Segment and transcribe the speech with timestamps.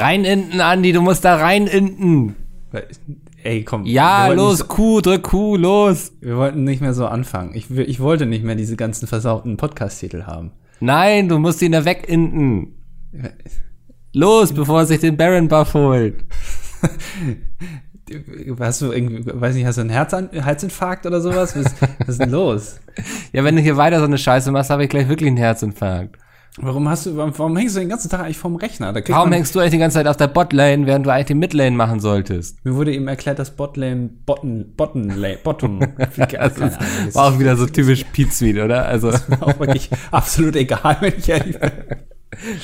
[0.00, 2.34] Rein inten, Andi, du musst da rein inten.
[3.42, 3.84] Ey, komm.
[3.86, 6.06] Ja, los, nicht Q, drück Q, los.
[6.06, 7.52] So, wir wollten nicht mehr so anfangen.
[7.54, 10.52] Ich, will- ich wollte nicht mehr diese ganzen versauten Podcast-Titel haben.
[10.80, 12.74] Nein, du musst ihn da weginten.
[14.12, 16.24] Los, bevor er sich den Baron Buff holt.
[18.58, 21.54] Hast du irgendwie, weiß nicht, hast du einen Herzan Herzinfarkt oder sowas?
[21.56, 22.80] Was, was ist denn los?
[23.32, 26.16] Ja, wenn du hier weiter so eine Scheiße machst, habe ich gleich wirklich einen Herzinfarkt.
[26.62, 28.94] Warum hast du, warum, warum hängst du den ganzen Tag eigentlich vorm Rechner?
[29.08, 31.74] Warum hängst du eigentlich die ganze Zeit auf der Botlane, während du eigentlich die Midlane
[31.76, 32.62] machen solltest?
[32.64, 35.08] Mir wurde eben erklärt, dass Botlane, Bottom, Bottom,
[35.42, 35.90] Bottom, Ahnung,
[36.36, 38.84] das War auch wieder so typisch Pizmeet, oder?
[38.86, 41.70] Also, ist mir auch wirklich absolut egal, wenn ich ehrlich bin.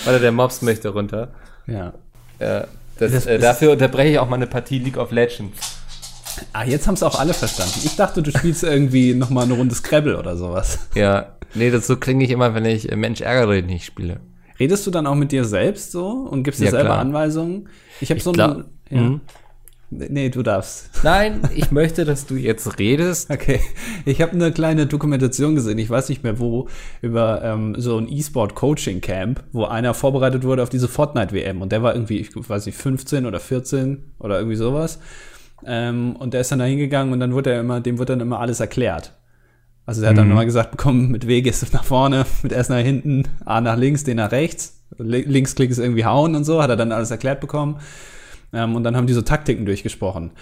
[0.05, 1.33] warte, der Mobs möchte runter.
[1.67, 1.95] Ja.
[2.39, 2.65] Ja,
[2.99, 5.76] das, Das äh, ist- dafür unterbreche ich auch mal eine Partie League of Legends.
[6.53, 7.81] Ah, jetzt haben es auch alle verstanden.
[7.85, 10.79] Ich dachte, du spielst irgendwie noch mal eine Runde Scrabble oder sowas.
[10.95, 14.21] Ja, nee, das so klinge ich immer, wenn ich äh, Mensch ärgere nicht spiele.
[14.59, 16.99] Redest du dann auch mit dir selbst so und gibst dir Ja, selber klar.
[17.01, 17.69] Anweisungen?
[18.01, 18.65] Ich habe so glaub- ein.
[18.91, 19.01] Ja.
[19.01, 19.21] Mhm.
[19.89, 20.91] Nee, du darfst.
[21.05, 23.31] Nein, ich möchte, dass du jetzt redest.
[23.31, 23.61] Okay.
[24.05, 26.67] Ich habe eine kleine Dokumentation gesehen, ich weiß nicht mehr wo,
[27.03, 31.63] über ähm, so ein E-Sport-Coaching-Camp, wo einer vorbereitet wurde auf diese Fortnite-WM.
[31.63, 34.99] Und der war irgendwie, ich weiß nicht, 15 oder 14 oder irgendwie sowas.
[35.65, 38.21] Ähm, und der ist dann da hingegangen und dann wurde er immer, dem wird dann
[38.21, 39.15] immer alles erklärt.
[39.87, 42.69] Also der hat dann immer gesagt bekommen, mit W gehst du nach vorne, mit S
[42.69, 44.85] nach hinten, A nach links, D nach rechts.
[44.99, 47.79] Li- Linksklick ist irgendwie hauen und so, hat er dann alles erklärt bekommen.
[48.53, 50.33] Ähm, und dann haben die so Taktiken durchgesprochen.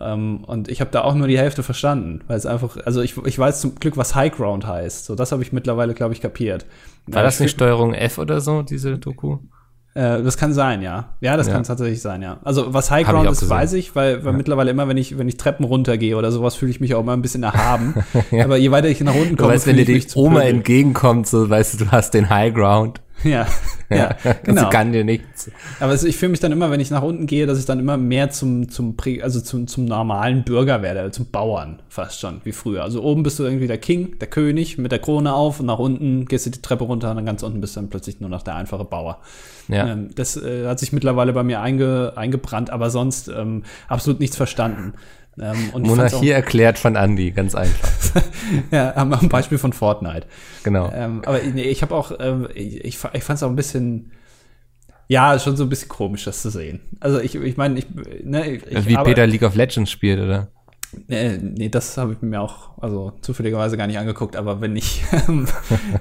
[0.00, 3.16] Ähm, und ich habe da auch nur die Hälfte verstanden, weil es einfach, also ich,
[3.26, 5.04] ich weiß zum Glück, was High Ground heißt.
[5.04, 6.64] So, das habe ich mittlerweile, glaube ich, kapiert.
[7.06, 9.38] War das nicht Steuerung F oder so, diese Doku?
[9.94, 11.10] Äh, das kann sein, ja.
[11.20, 11.52] Ja, das Ja.
[11.54, 12.38] kann tatsächlich sein, ja.
[12.44, 13.50] Also was High Ground ist, gesehen.
[13.50, 16.70] weiß ich, weil, weil mittlerweile immer, wenn ich, wenn ich Treppen runtergehe oder sowas, fühle
[16.70, 17.94] ich mich auch immer ein bisschen erhaben.
[18.42, 21.48] Aber je weiter ich nach unten Du komme, weißt, wenn dir die Oma entgegenkommt, so
[21.48, 23.00] weißt du, du hast den High Ground.
[23.22, 23.46] Ja,
[23.96, 24.68] ja, genau.
[24.70, 25.50] kann dir nichts.
[25.80, 27.78] Aber es, ich fühle mich dann immer, wenn ich nach unten gehe, dass ich dann
[27.78, 32.52] immer mehr zum, zum, also zum, zum normalen Bürger werde, zum Bauern fast schon, wie
[32.52, 32.82] früher.
[32.82, 35.78] Also oben bist du irgendwie der King, der König mit der Krone auf und nach
[35.78, 38.30] unten gehst du die Treppe runter und dann ganz unten bist du dann plötzlich nur
[38.30, 39.18] noch der einfache Bauer.
[39.68, 39.88] Ja.
[39.88, 44.36] Ähm, das äh, hat sich mittlerweile bei mir einge, eingebrannt, aber sonst ähm, absolut nichts
[44.36, 44.94] verstanden.
[45.40, 47.88] Ähm, Monarchie erklärt von Andy, ganz einfach.
[48.16, 48.22] Auch,
[48.70, 50.26] ja, am, am Beispiel von Fortnite.
[50.62, 50.90] Genau.
[50.94, 53.56] Ähm, aber nee, ich habe auch, ähm, ich, ich, fa- ich fand es auch ein
[53.56, 54.12] bisschen,
[55.08, 56.80] ja, schon so ein bisschen komisch, das zu sehen.
[57.00, 57.86] Also ich, ich meine, ich,
[58.24, 60.48] ne, ich, Wie aber- Peter League of Legends spielt, oder?
[61.08, 65.02] Nee, nee, das habe ich mir auch, also zufälligerweise gar nicht angeguckt, aber wenn ich,
[65.28, 65.46] ähm,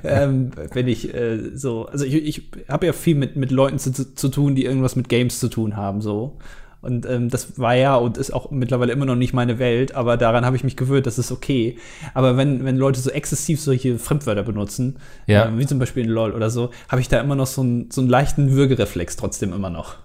[0.03, 3.94] ähm, wenn ich äh, so, also ich, ich habe ja viel mit, mit Leuten zu,
[4.13, 6.38] zu tun, die irgendwas mit Games zu tun haben, so.
[6.81, 10.18] Und ähm, das war ja und ist auch mittlerweile immer noch nicht meine Welt, aber
[10.18, 11.78] daran habe ich mich gewöhnt, das ist okay.
[12.16, 14.97] Aber wenn, wenn Leute so exzessiv solche Fremdwörter benutzen,
[15.28, 15.46] Ja.
[15.46, 17.92] ähm, wie zum Beispiel in LOL oder so, habe ich da immer noch so, einen
[17.92, 19.96] so einen leichten Würgereflex trotzdem immer noch.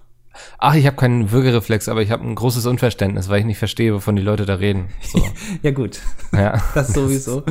[0.59, 3.91] Ach, ich habe keinen Würgereflex, aber ich habe ein großes Unverständnis, weil ich nicht verstehe,
[3.95, 4.89] wovon die Leute da reden.
[5.01, 5.19] So,
[5.63, 5.99] Ja, gut,
[6.31, 6.61] ja.
[6.75, 7.43] das sowieso.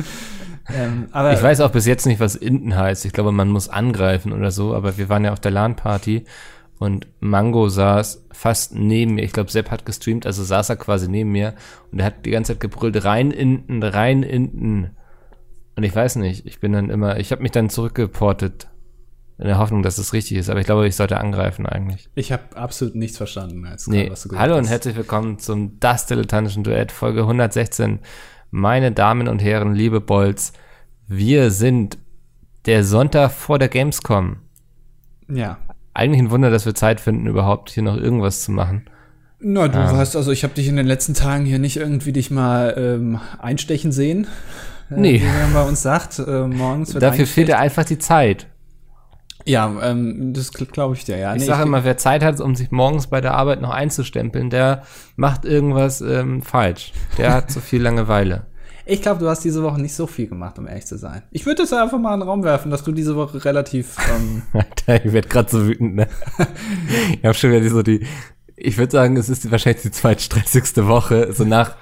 [0.73, 3.03] ähm, aber Ich weiß auch bis jetzt nicht, was Inten heißt.
[3.03, 6.23] Ich glaube, man muss angreifen oder so, aber wir waren ja auf der LAN-Party
[6.79, 9.23] und Mango saß fast neben mir.
[9.23, 11.55] Ich glaube, Sepp hat gestreamt, also saß er quasi neben mir
[11.91, 14.91] und er hat die ganze Zeit gebrüllt, rein Inten, rein Inten.
[15.75, 18.67] Und ich weiß nicht, ich bin dann immer, ich habe mich dann zurückgeportet
[19.39, 22.09] in der Hoffnung, dass es richtig ist, aber ich glaube, ich sollte angreifen eigentlich.
[22.15, 24.09] Ich habe absolut nichts verstanden, als Nee.
[24.09, 24.69] was du gesagt Hallo und hast.
[24.71, 27.99] herzlich willkommen zum Das Dilettantischen Duett, Folge 116.
[28.49, 30.53] Meine Damen und Herren, liebe Bolz,
[31.07, 31.99] wir sind
[32.65, 34.37] der Sonntag vor der Gamescom.
[35.29, 35.57] Ja.
[35.97, 38.83] Eigentlich ein Wunder, dass wir Zeit finden, überhaupt hier noch irgendwas zu machen.
[39.39, 39.97] Na, du Ah.
[39.97, 43.19] weißt, also ich habe dich in den letzten Tagen hier nicht irgendwie dich mal ähm,
[43.39, 44.27] einstechen sehen.
[44.91, 45.21] Äh, Nee.
[45.21, 48.45] Wie man bei uns sagt, äh, morgens wird Dafür fehlt ja einfach die Zeit.
[49.43, 51.33] Ja, ähm, das glaube ich dir, ja.
[51.33, 54.51] Ich Nee, sage immer, wer Zeit hat, um sich morgens bei der Arbeit noch einzustempeln,
[54.51, 54.83] der
[55.15, 56.91] macht irgendwas ähm, falsch.
[57.17, 58.45] Der hat zu viel Langeweile.
[58.87, 61.23] Ich glaube, du hast diese Woche nicht so viel gemacht, um ehrlich zu sein.
[61.31, 63.95] Ich würde das einfach mal in den Raum werfen, dass du diese Woche relativ.
[64.15, 66.07] Ähm, Alter, ich werde gerade so wütend, ne?
[67.11, 68.05] Ich habe schon wieder so die,
[68.55, 71.75] ich würde sagen, es ist wahrscheinlich die zweitstressigste Woche, so nach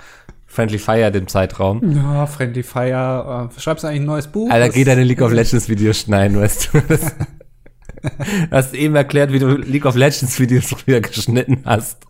[0.47, 1.91] Friendly Fire, dem Zeitraum.
[1.91, 3.50] ja, Friendly Fire.
[3.56, 4.50] Äh, schreibst du eigentlich ein neues Buch?
[4.50, 6.81] Alter, geh deine League of Legends Videos schneiden, weißt du.
[6.88, 7.13] Das,
[8.51, 12.05] hast eben erklärt, wie du League of Legends Videos früher geschnitten hast.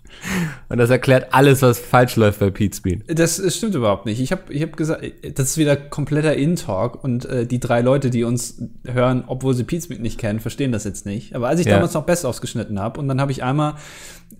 [0.70, 3.04] Und das erklärt alles, was falsch läuft bei Pete Speed.
[3.20, 4.20] Das, das stimmt überhaupt nicht.
[4.20, 5.04] Ich habe ich hab gesagt,
[5.36, 9.64] das ist wieder kompletter In-Talk und äh, die drei Leute, die uns hören, obwohl sie
[9.64, 11.36] Pizmeet nicht kennen, verstehen das jetzt nicht.
[11.36, 11.74] Aber als ich Ja.
[11.76, 13.76] damals noch Best ausgeschnitten habe und dann habe ich einmal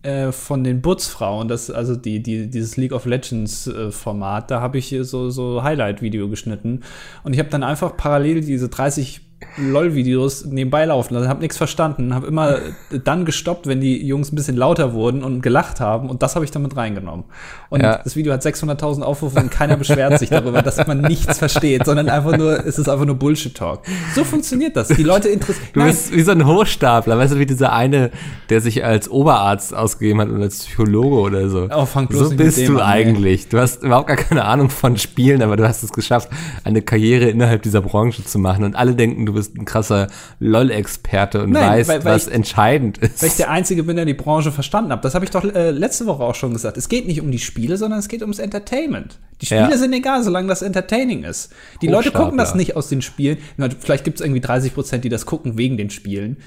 [0.02, 4.62] äh, von den Butzfrauen, das also die, die dieses League of Legends äh, Format, da
[4.62, 6.82] habe ich so so Highlight Video geschnitten
[7.24, 9.22] und ich habe dann einfach parallel diese 30
[9.58, 12.58] LOL-Videos nebenbei laufen lassen, habe nichts verstanden, habe immer
[13.04, 16.46] dann gestoppt, wenn die Jungs ein bisschen lauter wurden und gelacht haben und das habe
[16.46, 17.26] ich damit reingenommen.
[17.70, 18.00] Und Ja.
[18.04, 22.10] das Video hat 600.000 Aufrufe und keiner beschwert sich darüber, dass man nichts versteht, sondern
[22.10, 23.82] einfach nur, es ist einfach nur Bullshit-Talk.
[24.14, 24.88] So funktioniert das.
[24.90, 25.68] Die Leute interessieren.
[25.74, 28.12] Du bist wie so ein Hochstapler, weißt du, wie dieser eine,
[28.50, 31.68] der sich als Oberarzt ausgegeben hat und als Psychologe oder so.
[31.74, 33.50] Oh, fang bloß so bist du an, eigentlich.
[33.50, 36.30] Du hast überhaupt gar keine Ahnung von Spielen, aber du hast es geschafft,
[36.64, 38.64] eine Karriere innerhalb dieser Branche zu machen.
[38.64, 40.08] Und alle denken, du bist ein krasser
[40.40, 43.22] LOL-Experte und Nein, weißt, weil- weil was ich- entscheidend ist.
[43.22, 45.04] Weil ich der Einzige bin, der die Branche verstanden hat.
[45.06, 46.78] Das habe ich doch äh, letzte Woche auch schon gesagt.
[46.78, 49.20] Es geht nicht um die Spiele, sondern es geht ums Entertainment.
[49.42, 49.78] Die Spiele Ja.
[49.78, 51.52] sind egal, solange das entertaining ist.
[51.82, 53.38] Die Leute gucken das nicht aus den Spielen.
[53.80, 56.38] Vielleicht gibt es irgendwie 30 Prozent, die das gucken wegen den Spielen.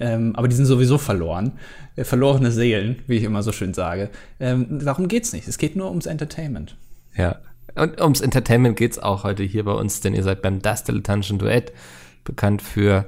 [0.00, 1.52] Ähm, aber die sind sowieso verloren.
[1.96, 4.08] Äh, verlorene Seelen, wie ich immer so schön sage.
[4.40, 5.46] Ähm, darum geht's nicht.
[5.46, 6.76] Es geht nur ums Entertainment.
[7.16, 7.36] Ja.
[7.74, 11.38] Und ums Entertainment geht's auch heute hier bei uns, denn ihr seid beim Das Dilettantischen
[11.38, 11.72] Duett
[12.24, 13.06] bekannt für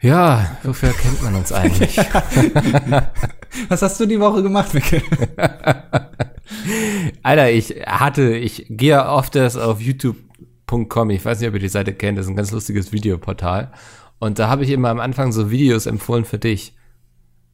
[0.00, 1.96] ja, wofür kennt man uns eigentlich?
[3.68, 5.02] Was hast du die Woche gemacht, Mikkel?
[7.22, 11.68] Alter, ich hatte, ich gehe oft das auf youtube.com, ich weiß nicht, ob ihr die
[11.68, 13.72] Seite kennt, das ist ein ganz lustiges Videoportal.
[14.18, 16.74] Und da habe ich immer am Anfang so Videos empfohlen für dich.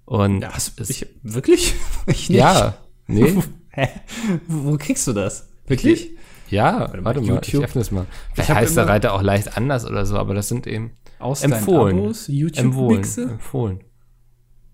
[0.05, 1.75] Und Ja, hast, es- ich, wirklich?
[2.07, 2.39] Ich nicht.
[2.39, 2.75] ja,
[3.07, 3.35] nee,
[3.71, 3.89] Hä?
[4.47, 5.49] Wo kriegst du das?
[5.67, 6.11] Wirklich?
[6.55, 7.47] Ja, mal, warte mal, YouTube.
[7.47, 8.07] ich öffne es mal.
[8.33, 10.93] Vielleicht hab heißt der immer- Reiter auch leicht anders oder so, aber das sind eben
[11.19, 11.99] Aus deinen empfohlen.
[11.99, 13.23] Abos, empfohlen, YouTube-Mixe?
[13.25, 13.81] empfohlen.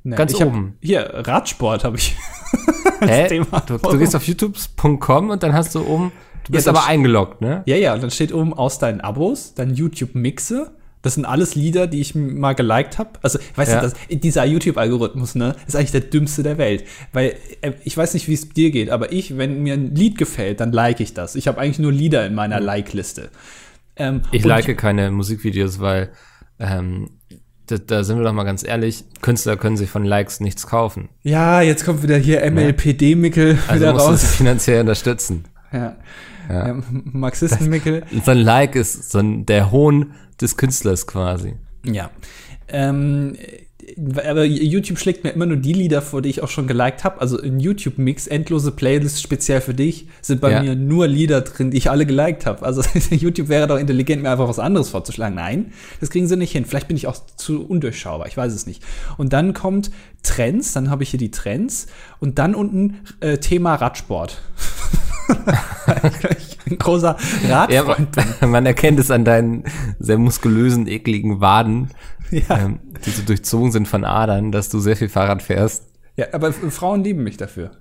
[0.02, 0.76] Nee, Ganz ich hab- oben.
[0.80, 2.16] hier, Radsport habe ich.
[3.00, 3.28] Hä?
[3.28, 3.60] Thema.
[3.66, 6.12] Du, du gehst auf youtube.com und dann hast du oben,
[6.44, 7.62] du bist dann aber eingeloggt, ne?
[7.66, 10.74] Ja, ja, und dann steht oben aus deinen Abos, dann YouTube-Mixe.
[11.02, 13.10] Das sind alles Lieder, die ich mal geliked habe.
[13.22, 13.80] Also, weißt Ja.
[13.80, 16.84] du, das, dieser YouTube-Algorithmus, ne, ist eigentlich der dümmste der Welt.
[17.12, 20.18] Weil, äh, ich weiß nicht, wie es dir geht, aber ich, wenn mir ein Lied
[20.18, 21.36] gefällt, dann like ich das.
[21.36, 23.30] Ich habe eigentlich nur Lieder in meiner Like-Liste.
[23.96, 26.10] Ähm, Ich like keine Musikvideos, weil
[26.58, 27.10] ähm,
[27.66, 31.08] da, da sind wir doch mal ganz ehrlich, Künstler können sich von Likes nichts kaufen.
[31.22, 34.34] Ja, jetzt kommt wieder hier MLPD-Mickel Also wieder musst du sie raus.
[34.36, 35.44] finanziell unterstützen.
[35.72, 35.96] Ja.
[36.50, 36.82] Ähm,
[37.12, 38.02] Marxisten-Mickel.
[38.24, 41.54] So ein Like ist so ein, der Hohn des Künstlers quasi.
[41.84, 42.10] Ja.
[42.68, 43.64] Ähm, äh,
[44.28, 47.20] aber YouTube schlägt mir immer nur die Lieder vor, die ich auch schon geliked habe.
[47.20, 50.62] Also in YouTube-Mix, endlose Playlists speziell für dich, sind bei Ja.
[50.62, 52.64] mir nur Lieder drin, die ich alle geliked habe.
[52.64, 55.34] Also YouTube wäre doch intelligent, mir einfach was anderes vorzuschlagen.
[55.34, 56.66] Nein, das kriegen sie nicht hin.
[56.66, 58.82] Vielleicht bin ich auch zu undurchschaubar, ich weiß es nicht.
[59.16, 59.90] Und dann kommt
[60.22, 61.88] Trends, dann habe ich hier die Trends
[62.20, 64.40] und dann unten äh, Thema Radsport.
[66.70, 67.16] Ein großer
[67.48, 68.24] Ja, Radfreund bin.
[68.40, 69.64] man, man erkennt es an deinen
[69.98, 71.90] sehr muskulösen, ekligen Waden,
[72.30, 72.58] Ja.
[72.58, 75.84] ähm, die so durchzogen sind von Adern, dass du sehr viel Fahrrad fährst.
[76.16, 77.72] ja, aber Frauen lieben mich dafür.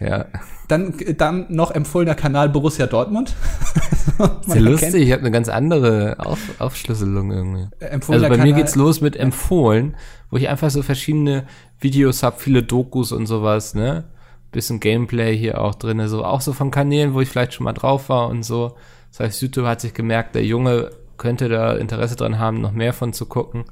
[0.00, 0.26] Ja.
[0.68, 3.34] Dann, dann noch empfohlener Kanal Borussia Dortmund.
[4.46, 7.66] Sehr lustig, ich habe eine ganz andere Auf, Aufschlüsselung irgendwie.
[7.80, 9.96] Äh, empfohlener Also bei mir Kanal- geht's los mit empfohlen,
[10.30, 11.44] wo ich einfach so verschiedene
[11.80, 14.04] Videos hab, viele Dokus und sowas, ne?
[14.50, 17.72] Bisschen Gameplay hier auch drinne, so auch so von Kanälen, wo ich vielleicht schon mal
[17.74, 18.76] drauf war und so.
[19.10, 22.92] Das heißt, YouTube hat sich gemerkt, der Junge könnte da Interesse dran haben, noch mehr
[22.92, 23.64] von zu gucken.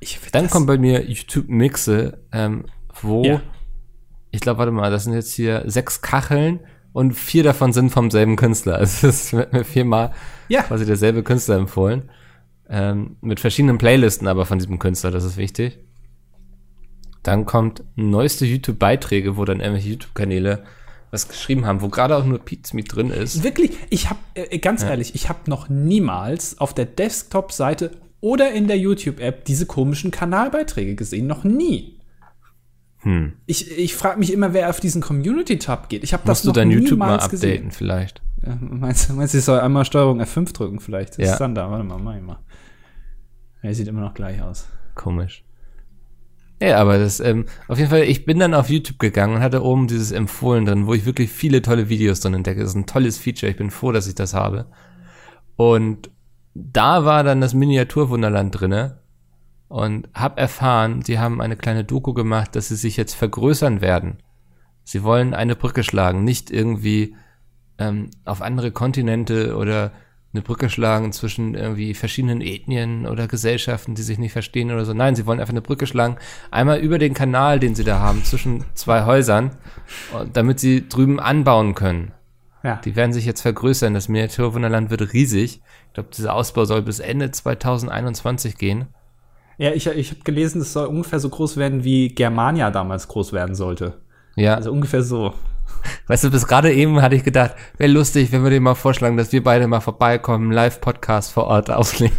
[0.00, 2.64] Ich Dann kommt bei mir YouTube Mixe, ähm,
[3.00, 3.40] wo Ja.
[4.32, 6.60] ich glaube, warte mal, das sind jetzt hier sechs Kacheln
[6.92, 8.76] und vier davon sind vom selben Künstler.
[8.78, 10.12] Also es wird mir viermal
[10.48, 10.62] Ja.
[10.62, 12.10] quasi derselbe Künstler empfohlen.
[12.68, 15.78] Ähm, mit verschiedenen Playlisten aber von diesem Künstler, das ist wichtig.
[17.22, 20.64] Dann kommt neueste YouTube-Beiträge, wo dann irgendwelche YouTube-Kanäle
[21.10, 23.44] was geschrieben haben, wo gerade auch nur Pizza mit drin ist.
[23.44, 28.66] Wirklich, ich habe, äh, ganz ehrlich, ich habe noch niemals auf der Desktop-Seite oder in
[28.66, 31.26] der YouTube-App diese komischen Kanalbeiträge gesehen.
[31.26, 31.98] Noch nie.
[33.00, 33.34] Hm.
[33.46, 36.02] Ich, ich frage mich immer, wer auf diesen Community-Tab geht.
[36.04, 37.50] Ich habe das Musst du noch dein YouTube mal gesehen.
[37.52, 38.22] updaten vielleicht.
[38.46, 41.18] Ja, meinst, du- meinst du, ich soll einmal Steuerung F5 drücken vielleicht?
[41.18, 41.32] Das Ja.
[41.32, 41.70] ist dann da.
[41.70, 42.38] Warte mal, mach ich mal.
[43.60, 44.66] Er sieht immer noch gleich aus.
[44.94, 45.44] Komisch.
[46.62, 49.64] Ja, aber das, ähm, auf jeden Fall, ich bin dann auf YouTube gegangen und hatte
[49.64, 52.60] oben dieses Empfohlen drin, wo ich wirklich viele tolle Videos drin entdecke.
[52.60, 53.50] Das ist ein tolles Feature.
[53.50, 54.66] Ich bin froh, dass ich das habe.
[55.56, 56.08] Und
[56.54, 59.00] da war dann das Miniaturwunderland drinne
[59.66, 64.18] und hab erfahren, sie haben eine kleine Doku gemacht, dass sie sich jetzt vergrößern werden.
[64.84, 67.16] Sie wollen eine Brücke schlagen, nicht irgendwie
[67.78, 69.90] ähm, auf andere Kontinente oder
[70.32, 74.94] eine Brücke schlagen zwischen irgendwie verschiedenen Ethnien oder Gesellschaften, die sich nicht verstehen oder so.
[74.94, 76.16] Nein, sie wollen einfach eine Brücke schlagen,
[76.50, 79.50] einmal über den Kanal, den sie da haben, zwischen zwei Häusern,
[80.32, 82.12] damit sie drüben anbauen können.
[82.62, 82.76] Ja.
[82.76, 83.92] Die werden sich jetzt vergrößern.
[83.92, 85.60] Das Miniaturwunderland wird riesig.
[85.88, 88.86] Ich glaube, dieser Ausbau soll bis Ende 2021 gehen.
[89.58, 93.32] Ja, ich, ich habe gelesen, es soll ungefähr so groß werden, wie Germania damals groß
[93.32, 94.00] werden sollte.
[94.36, 95.34] Ja, Also ungefähr so.
[96.06, 99.16] Weißt du, bis gerade eben hatte ich gedacht, wäre lustig, wenn wir dir mal vorschlagen,
[99.16, 102.12] dass wir beide mal vorbeikommen, Live-Podcast vor Ort aufnehmen.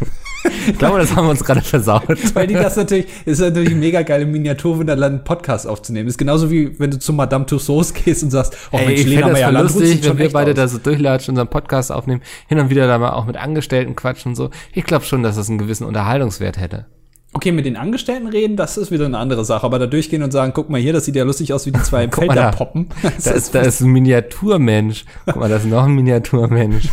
[0.68, 2.36] Ich glaube, das haben wir uns gerade versaut.
[2.36, 6.10] Weil die das natürlich, ist natürlich mega geil, im Miniaturwunderland einen Podcast aufzunehmen.
[6.10, 9.08] Ist genauso wie wenn du zu Madame Tussauds gehst und sagst, oh Ey, Mensch, ich
[9.08, 10.58] Lena Meyer lustig, wenn wir beide aus.
[10.58, 14.32] da so durchlatschen, unseren Podcast aufnehmen, hin und wieder da mal auch mit Angestellten quatschen
[14.32, 14.50] und so.
[14.74, 16.86] Ich glaube schon, dass das einen gewissen Unterhaltungswert hätte.
[17.36, 19.66] Okay, mit den Angestellten reden, das ist wieder eine andere Sache.
[19.66, 21.82] Aber da durchgehen und sagen, guck mal hier, das sieht ja lustig aus, wie die
[21.82, 22.90] zwei im Feld da poppen.
[23.02, 25.06] Da ist, da ist ein Miniaturmensch.
[25.26, 26.90] Guck mal, da ist noch ein Miniaturmensch.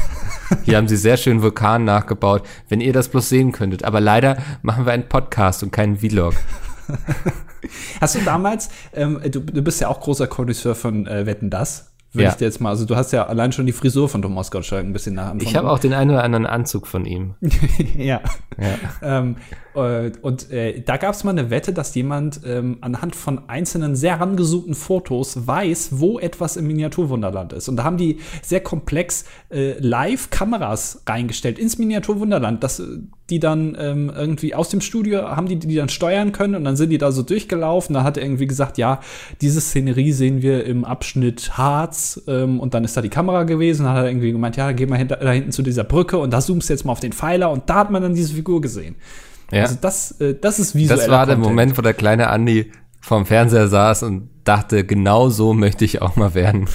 [0.65, 2.43] Hier haben sie sehr schön Vulkan nachgebaut.
[2.69, 3.85] Wenn ihr das bloß sehen könntet.
[3.85, 6.35] Aber leider machen wir einen Podcast und keinen Vlog.
[8.01, 11.91] Hast du damals, ähm, du, du bist ja auch großer Connoisseur von äh, Wetten, Das?
[12.13, 12.31] Würde ja.
[12.31, 14.85] ich dir jetzt mal, also du hast ja allein schon die Frisur von Thomas Gottschalk
[14.85, 15.47] ein bisschen nachempfunden.
[15.47, 17.35] Ich habe auch den einen oder anderen Anzug von ihm.
[17.97, 18.21] ja.
[18.59, 18.79] ja.
[19.01, 19.37] Ähm,
[19.70, 23.95] äh, und äh, da gab es mal eine Wette, dass jemand ähm, anhand von einzelnen
[23.95, 27.69] sehr rangesuchten Fotos weiß, wo etwas im Miniaturwunderland ist.
[27.69, 32.83] Und da haben die sehr komplex äh, Live-Kameras reingestellt ins Miniaturwunderland, dass
[33.31, 36.77] die dann ähm, irgendwie aus dem Studio haben die die dann steuern können und dann
[36.77, 37.95] sind die da so durchgelaufen.
[37.95, 39.01] Da hat er irgendwie gesagt, ja,
[39.41, 43.85] diese Szenerie sehen wir im Abschnitt Harz ähm, und dann ist da die Kamera gewesen.
[43.85, 46.33] Dann hat er irgendwie gemeint, ja, geh mal hinter, da hinten zu dieser Brücke und
[46.33, 48.61] da zoomst du jetzt mal auf den Pfeiler und da hat man dann diese Figur
[48.61, 48.97] gesehen.
[49.51, 49.63] Ja.
[49.63, 50.99] Also das, äh, das ist visuell.
[50.99, 55.55] Das war der Moment, wo der kleine Andi vorm Fernseher saß und dachte, genau so
[55.55, 56.69] möchte ich auch mal werden.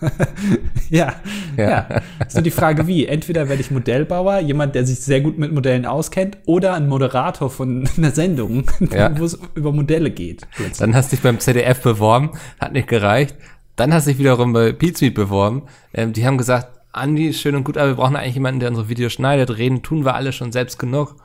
[0.90, 1.14] ja,
[1.56, 2.02] ja, ja.
[2.24, 3.06] Ist nur die Frage, wie.
[3.06, 7.50] Entweder werde ich Modellbauer, jemand, der sich sehr gut mit Modellen auskennt, oder ein Moderator
[7.50, 9.18] von einer Sendung, ja.
[9.18, 10.46] wo es über Modelle geht.
[10.54, 10.78] Plötzlich.
[10.78, 13.34] Dann hast du dich beim ZDF beworben, hat nicht gereicht.
[13.76, 15.62] Dann hast du dich wiederum bei Pizmeet beworben.
[15.94, 18.88] Ähm, die haben gesagt, Andi, schön und gut, aber wir brauchen eigentlich jemanden, der unsere
[18.88, 19.56] Videos schneidet.
[19.56, 21.16] Reden tun wir alle schon selbst genug.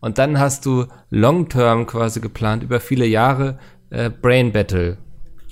[0.00, 3.58] Und dann hast du Long-Term quasi geplant, über viele Jahre
[3.90, 4.98] äh, Brain Battle,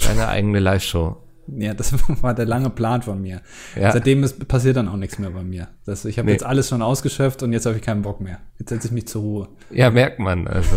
[0.05, 1.17] deine eigene Live-Show.
[1.49, 3.41] Ja, das war der lange Plan von mir.
[3.75, 3.93] Ja.
[3.93, 5.69] Seitdem ist, passiert dann auch nichts mehr bei mir.
[5.85, 6.33] Das, ich habe nee.
[6.33, 8.41] jetzt alles schon ausgeschöpft und jetzt habe ich keinen Bock mehr.
[8.59, 9.49] Jetzt setze ich mich zur Ruhe.
[9.71, 10.49] Ja, merkt man.
[10.49, 10.71] Also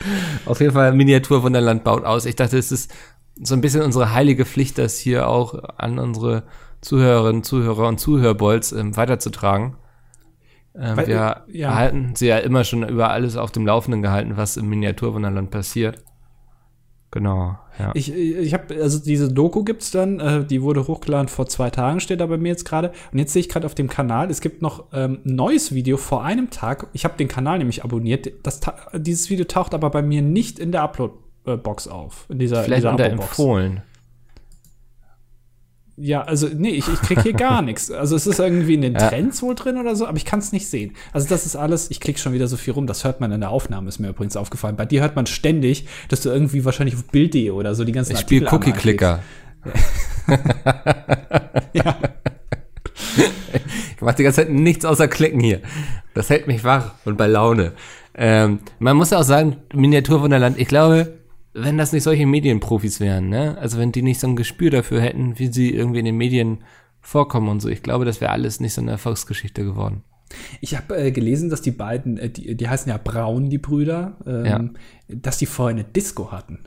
[0.46, 2.26] Auf jeden Fall Miniatur Wunderland baut aus.
[2.26, 2.92] Ich dachte, es ist
[3.42, 6.44] so ein bisschen unsere heilige Pflicht, das hier auch an unsere
[6.80, 9.76] Zuhörerinnen, Zuhörer und Zuhörbolz ähm, weiterzutragen.
[10.74, 11.74] Ähm, Weil, wir ja.
[11.74, 16.02] halten sie ja immer schon über alles auf dem Laufenden gehalten, was im Miniaturwunderland passiert.
[17.12, 17.90] Genau, ja.
[17.94, 21.98] Ich, ich habe, also diese Doku gibt's dann, äh, die wurde hochgeladen vor zwei Tagen,
[21.98, 22.92] steht da bei mir jetzt gerade.
[23.10, 25.96] Und jetzt sehe ich gerade auf dem Kanal, es gibt noch ähm, ein neues Video
[25.96, 26.86] vor einem Tag.
[26.92, 28.30] Ich habe den Kanal nämlich abonniert.
[28.44, 28.60] Das,
[28.94, 32.26] dieses Video taucht aber bei mir nicht in der Upload-Box auf.
[32.28, 33.82] In dieser, Vielleicht in dieser unter empfohlen.
[36.02, 37.90] Ja, also nee, ich, ich krieg hier gar nichts.
[37.90, 40.50] Also es ist irgendwie in den Trends wohl drin oder so, aber ich kann es
[40.50, 40.94] nicht sehen.
[41.12, 43.40] Also das ist alles, ich klicke schon wieder so viel rum, das hört man in
[43.40, 44.76] der Aufnahme, ist mir übrigens aufgefallen.
[44.76, 48.12] Bei dir hört man ständig, dass du irgendwie wahrscheinlich auf Bild.de oder so die ganzen
[48.12, 49.22] Ich spiele Cookie-Clicker.
[51.74, 51.98] ja.
[53.96, 55.60] Ich mache die ganze Zeit nichts außer klicken hier.
[56.14, 57.72] Das hält mich wach und bei Laune.
[58.14, 61.19] Ähm, man muss ja auch sagen, Miniaturwunderland, ich glaube,
[61.52, 63.58] wenn das nicht solche Medienprofis wären, ne?
[63.58, 66.58] Also wenn die nicht so ein Gespür dafür hätten, wie sie irgendwie in den Medien
[67.00, 67.68] vorkommen und so.
[67.68, 70.04] Ich glaube, das wäre alles nicht so eine Erfolgsgeschichte geworden.
[70.60, 74.16] Ich habe äh, gelesen, dass die beiden, äh, die, die heißen ja Braun, die Brüder,
[74.26, 74.64] ähm, ja.
[75.08, 76.60] dass die vorher eine Disco hatten.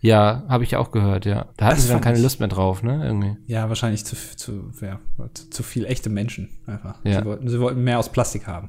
[0.00, 1.48] Ja, habe ich auch gehört, ja.
[1.56, 3.04] Da hatten sie dann keine ich, Lust mehr drauf, ne?
[3.04, 3.36] Irgendwie.
[3.46, 5.00] Ja, wahrscheinlich zu, zu, ja,
[5.34, 7.04] zu, zu viel echte Menschen einfach.
[7.04, 7.18] Ja.
[7.18, 8.68] Sie, wollten, sie wollten mehr aus Plastik haben.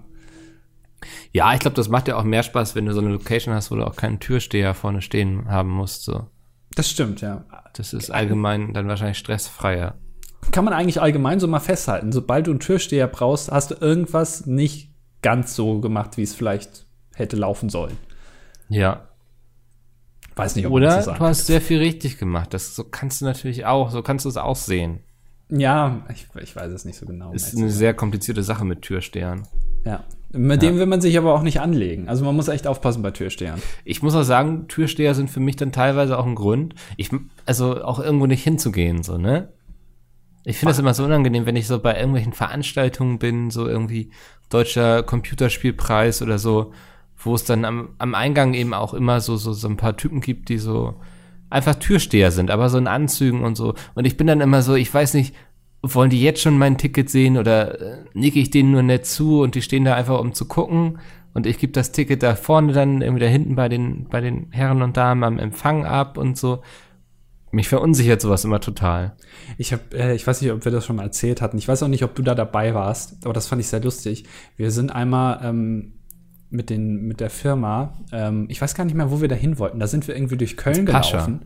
[1.31, 3.71] Ja, ich glaube, das macht ja auch mehr Spaß, wenn du so eine Location hast,
[3.71, 6.03] wo du auch keinen Türsteher vorne stehen haben musst.
[6.03, 6.27] So.
[6.75, 7.45] Das stimmt, ja.
[7.73, 9.95] Das ist allgemein dann wahrscheinlich stressfreier.
[10.51, 12.11] Kann man eigentlich allgemein so mal festhalten.
[12.11, 16.87] Sobald du einen Türsteher brauchst, hast du irgendwas nicht ganz so gemacht, wie es vielleicht
[17.13, 17.97] hätte laufen sollen.
[18.69, 19.09] Ja.
[20.35, 22.53] Weiß nicht, ob Oder man so du hast sehr viel richtig gemacht.
[22.53, 25.03] Das so kannst du natürlich auch, so kannst du es auch sehen.
[25.49, 27.33] Ja, ich, ich weiß es nicht so genau.
[27.33, 29.47] Ist eine sehr komplizierte Sache mit Türstehern.
[29.85, 30.03] Ja.
[30.31, 30.69] Mit ja.
[30.69, 32.07] dem will man sich aber auch nicht anlegen.
[32.07, 33.61] Also man muss echt aufpassen bei Türstehern.
[33.83, 37.09] Ich muss auch sagen, Türsteher sind für mich dann teilweise auch ein Grund, ich,
[37.45, 39.49] also auch irgendwo nicht hinzugehen, so, ne?
[40.45, 44.11] Ich finde das immer so unangenehm, wenn ich so bei irgendwelchen Veranstaltungen bin, so irgendwie
[44.49, 46.71] deutscher Computerspielpreis oder so,
[47.17, 50.21] wo es dann am, am Eingang eben auch immer so, so, so ein paar Typen
[50.21, 50.95] gibt, die so
[51.49, 53.73] einfach Türsteher sind, aber so in Anzügen und so.
[53.95, 55.35] Und ich bin dann immer so, ich weiß nicht,
[55.81, 59.41] wollen die jetzt schon mein Ticket sehen oder äh, nicke ich denen nur nett zu
[59.41, 60.99] und die stehen da einfach um zu gucken
[61.33, 64.47] und ich gebe das Ticket da vorne dann irgendwie da hinten bei den, bei den
[64.51, 66.61] Herren und Damen am Empfang ab und so.
[67.51, 69.15] Mich verunsichert sowas immer total.
[69.57, 71.57] Ich habe, äh, ich weiß nicht, ob wir das schon mal erzählt hatten.
[71.57, 74.25] Ich weiß auch nicht, ob du da dabei warst, aber das fand ich sehr lustig.
[74.55, 75.93] Wir sind einmal ähm,
[76.51, 79.57] mit den, mit der Firma, ähm, ich weiß gar nicht mehr, wo wir da hin
[79.57, 79.79] wollten.
[79.79, 81.45] Da sind wir irgendwie durch Köln gelaufen.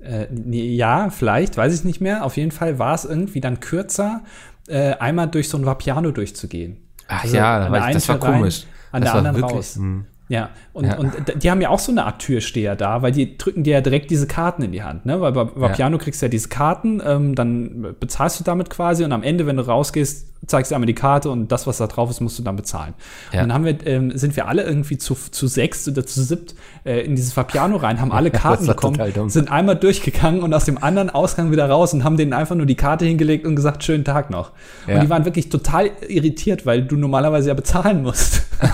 [0.00, 2.24] Äh, nee, ja, vielleicht, weiß ich nicht mehr.
[2.24, 4.22] Auf jeden Fall war es irgendwie dann kürzer,
[4.68, 6.78] äh, einmal durch so ein Vapiano durchzugehen.
[7.08, 8.64] Ach Also ja, an da der war ich, das war rein, komisch.
[8.92, 9.76] an das der anderen wirklich, raus.
[9.76, 10.04] hm.
[10.30, 10.98] Ja, und, Ja.
[10.98, 13.80] und die haben ja auch so eine Art Türsteher da, weil die drücken dir ja
[13.80, 15.22] direkt diese Karten in die Hand, ne?
[15.22, 19.12] Weil bei Vapiano kriegst du ja diese Karten, ähm, dann bezahlst du damit quasi und
[19.12, 22.10] am Ende, wenn du rausgehst, zeigst du einmal die Karte und das, was da drauf
[22.10, 22.94] ist, musst du dann bezahlen.
[23.32, 23.42] Ja.
[23.42, 26.54] Und dann haben wir, ähm, sind wir alle irgendwie zu, zu sechs oder zu siebt
[26.84, 30.82] äh, in dieses Vapiano rein, haben alle Karten bekommen, sind einmal durchgegangen und aus dem
[30.82, 34.04] anderen Ausgang wieder raus und haben denen einfach nur die Karte hingelegt und gesagt, schönen
[34.04, 34.52] Tag noch.
[34.86, 34.94] Ja.
[34.94, 38.42] Und die waren wirklich total irritiert, weil du normalerweise ja bezahlen musst.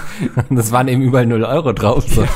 [0.48, 2.04] Das waren eben überall 0 Euro drauf.
[2.08, 2.24] So.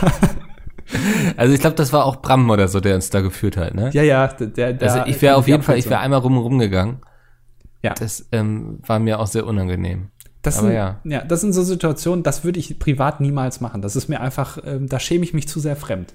[1.37, 3.90] Also ich glaube, das war auch Bram oder so, der uns da geführt hat, ne?
[3.92, 6.99] ja, ja, der, der also ich wäre auf jeden Fall, ich wäre einmal rum rumgegangen.
[7.82, 7.94] Ja.
[7.94, 10.08] Das ähm, war mir auch sehr unangenehm.
[10.42, 11.00] Das Aber sind, ja.
[11.04, 11.25] ja.
[11.25, 13.82] das sind so Situationen, das würde ich privat niemals machen.
[13.82, 16.14] Das ist mir einfach, ähm, da schäme ich mich zu sehr fremd.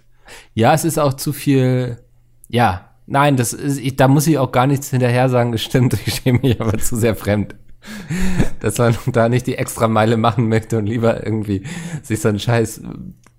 [0.54, 2.00] Ja, es ist auch zu viel.
[2.48, 5.52] Ja, nein, das ist, ich, da muss ich auch gar nichts hinterher sagen.
[5.52, 7.56] Das stimmt, ich schäme mich aber zu sehr fremd.
[8.60, 11.64] Dass man da nicht die extra Meile machen möchte und lieber irgendwie
[12.02, 12.82] sich so ein scheiß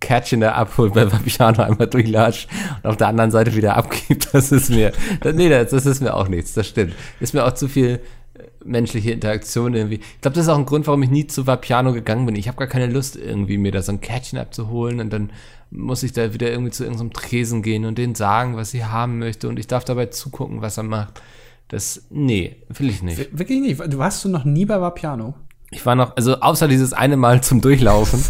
[0.04, 2.48] Kärtchen da abholt bei Vapiano einmal durchlatscht
[2.82, 4.28] und auf der anderen Seite wieder abgibt.
[4.32, 6.52] Das ist mir, das, nee, das, das ist mir auch nichts.
[6.54, 6.94] Das stimmt.
[7.20, 8.00] Ist mir auch zu viel
[8.34, 9.96] äh, menschliche Interaktion irgendwie.
[9.96, 12.36] Ich glaube, das ist auch ein Grund, warum ich nie zu Vapiano gegangen bin.
[12.36, 15.30] Ich habe gar keine Lust, irgendwie mir da so ein Kärtchen abzuholen und dann
[15.70, 19.18] muss ich da wieder irgendwie zu irgendeinem Tresen gehen und denen sagen, was ich haben
[19.18, 21.20] möchte und ich darf dabei zugucken, was er macht.
[21.68, 23.18] Das, nee, will ich nicht.
[23.18, 23.80] Wir- Wirklich nicht.
[23.92, 25.34] Du warst du noch nie bei Vapiano?
[25.70, 28.22] Ich war noch, also außer dieses eine Mal zum Durchlaufen,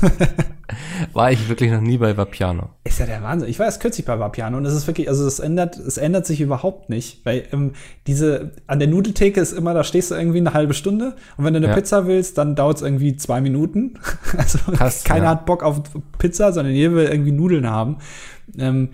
[1.13, 2.71] war ich wirklich noch nie bei Vapiano.
[2.85, 3.51] Ist ja der Wahnsinn.
[3.51, 6.25] Ich war erst kürzlich bei Vapiano und es ist wirklich, also es ändert, es ändert
[6.27, 7.73] sich überhaupt nicht, weil ähm,
[8.07, 11.53] diese, an der Nudeltheke ist immer, da stehst du irgendwie eine halbe Stunde und wenn
[11.53, 11.75] du eine Ja.
[11.75, 13.99] Pizza willst, dann dauert es irgendwie zwei Minuten.
[14.39, 15.31] Also Krass, keiner ja.
[15.33, 15.83] hat Bock auf
[16.19, 17.99] Pizza, sondern jeder will irgendwie Nudeln haben.
[18.57, 18.91] Ähm,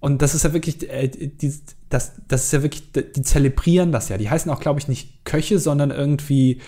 [0.00, 1.54] und das ist ja wirklich, äh, die,
[1.88, 4.16] das, das ist ja wirklich, die zelebrieren das ja.
[4.18, 6.60] Die heißen auch, glaube ich, nicht Köche, sondern irgendwie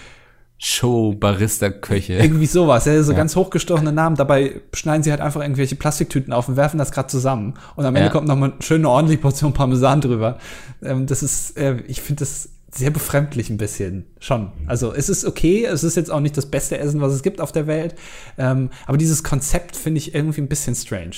[0.59, 2.15] Show, Barista, Köche.
[2.15, 3.19] irgendwie sowas, ja, so Ja.
[3.19, 4.17] ganz hochgestochene Namen.
[4.17, 7.55] Dabei schneiden sie halt einfach irgendwelche Plastiktüten auf und werfen das gerade zusammen.
[7.77, 8.13] Und am Ende Ja.
[8.13, 10.39] kommt noch mal eine schöne ordentliche Portion Parmesan drüber.
[10.83, 14.51] Ähm, das ist, äh, ich finde das sehr befremdlich ein bisschen schon.
[14.67, 17.41] Also es ist okay, es ist jetzt auch nicht das beste Essen, was es gibt
[17.41, 17.95] auf der Welt.
[18.39, 21.17] Ähm, aber dieses Konzept finde ich irgendwie ein bisschen strange.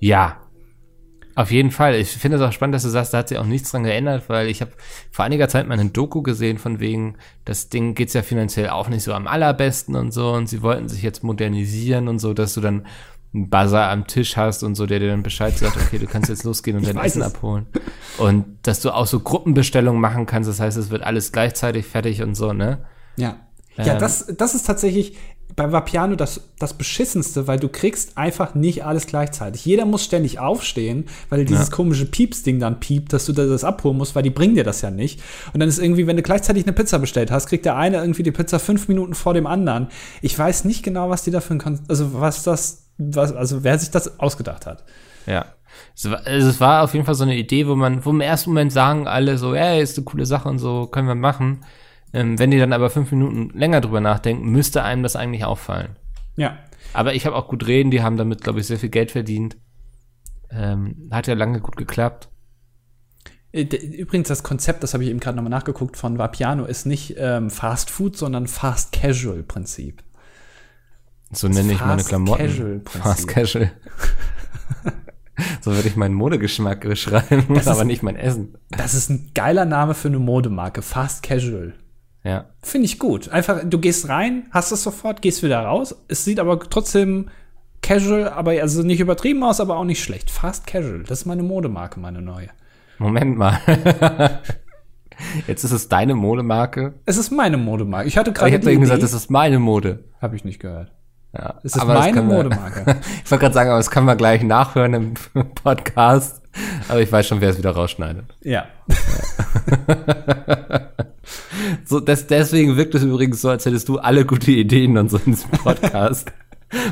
[0.00, 0.38] Ja.
[1.34, 1.94] Auf jeden Fall.
[1.94, 4.24] Ich finde es auch spannend, dass du sagst, da hat sich auch nichts dran geändert,
[4.28, 4.72] weil ich habe
[5.10, 8.88] vor einiger Zeit mal eine Doku gesehen von wegen, das Ding geht's ja finanziell auch
[8.88, 12.54] nicht so am allerbesten und so und sie wollten sich jetzt modernisieren und so, dass
[12.54, 12.86] du dann
[13.32, 16.28] einen Buzzer am Tisch hast und so, der dir dann Bescheid sagt, okay, du kannst
[16.28, 17.28] jetzt losgehen und dein Essen es.
[17.28, 17.66] abholen.
[18.18, 22.22] Und dass du auch so Gruppenbestellungen machen kannst, das heißt, es wird alles gleichzeitig fertig
[22.22, 22.84] und so, ne?
[23.16, 23.36] Ja.
[23.76, 23.98] Ja, Ähm.
[24.00, 25.16] das, das ist tatsächlich
[25.56, 29.64] bei Vapiano das, das Beschissenste, weil du kriegst einfach nicht alles gleichzeitig.
[29.64, 31.74] Jeder muss ständig aufstehen, weil dieses Ja.
[31.76, 34.82] komische Pieps-Ding dann piept, dass du da das abholen musst, weil die bringen dir das
[34.82, 35.20] ja nicht.
[35.52, 38.22] Und dann ist irgendwie, wenn du gleichzeitig eine Pizza bestellt hast, kriegt der eine irgendwie
[38.22, 39.88] die Pizza fünf Minuten vor dem anderen.
[40.22, 41.58] Ich weiß nicht genau, was die dafür,
[41.88, 44.84] also was das, was, also wer sich das ausgedacht hat.
[45.26, 45.46] Ja.
[45.96, 48.20] Es war, also es war auf jeden Fall so eine Idee, wo man, wo im
[48.20, 51.60] ersten Moment sagen alle so, ey, ist eine coole Sache und so, können wir machen.
[52.12, 55.96] Ähm, wenn die dann aber fünf Minuten länger drüber nachdenken, müsste einem das eigentlich auffallen.
[56.36, 56.58] Ja.
[56.92, 59.56] Aber ich habe auch gut reden, die haben damit, glaube ich, sehr viel Geld verdient.
[60.50, 62.28] Ähm, hat ja lange gut geklappt.
[63.52, 67.14] Äh, Übrigens, das Konzept, das habe ich eben gerade nochmal nachgeguckt, von Vapiano ist nicht
[67.18, 70.02] ähm, Fast Food, sondern Fast Casual Prinzip.
[71.32, 72.44] So nenne ich meine Fast Klamotten.
[72.46, 73.02] Casual Prinzip.
[73.02, 73.70] Fast Casual.
[75.60, 78.56] so würde ich meinen Modegeschmack beschreiben, Das ist- aber nicht mein Essen.
[78.70, 80.82] Das ist ein geiler Name für eine Modemarke.
[80.82, 81.74] Fast Casual.
[82.24, 82.46] Ja.
[82.62, 83.28] Finde ich gut.
[83.30, 85.94] Einfach, du gehst rein, hast es sofort, gehst wieder raus.
[86.08, 87.30] Es sieht aber trotzdem
[87.82, 90.30] casual, aber also nicht übertrieben aus, aber auch nicht schlecht.
[90.30, 91.02] Fast Casual.
[91.04, 92.48] Das ist meine Modemarke, meine neue.
[92.98, 93.58] Moment mal.
[95.46, 96.94] Jetzt ist es deine Modemarke.
[97.06, 98.08] Es ist meine Modemarke.
[98.08, 100.04] Ich hatte gerade ich eben gesagt, das ist meine Mode.
[100.20, 100.92] Habe ich nicht gehört.
[101.32, 102.96] Ja, Es ist aber das meine wir- Modemarke.
[103.24, 105.14] Ich wollte gerade sagen, aber das kann man gleich nachhören im
[105.54, 106.42] Podcast.
[106.88, 108.24] Aber ich weiß schon, wer es wieder rausschneidet.
[108.42, 108.66] ja.
[111.84, 115.18] So, das, deswegen wirkt es übrigens so, als hättest du alle gute Ideen und so
[115.18, 116.32] in diesem Podcast.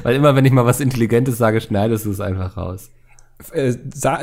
[0.02, 2.90] Weil immer, wenn ich mal was Intelligentes sage, schneidest du es einfach raus.
[3.52, 3.74] Äh,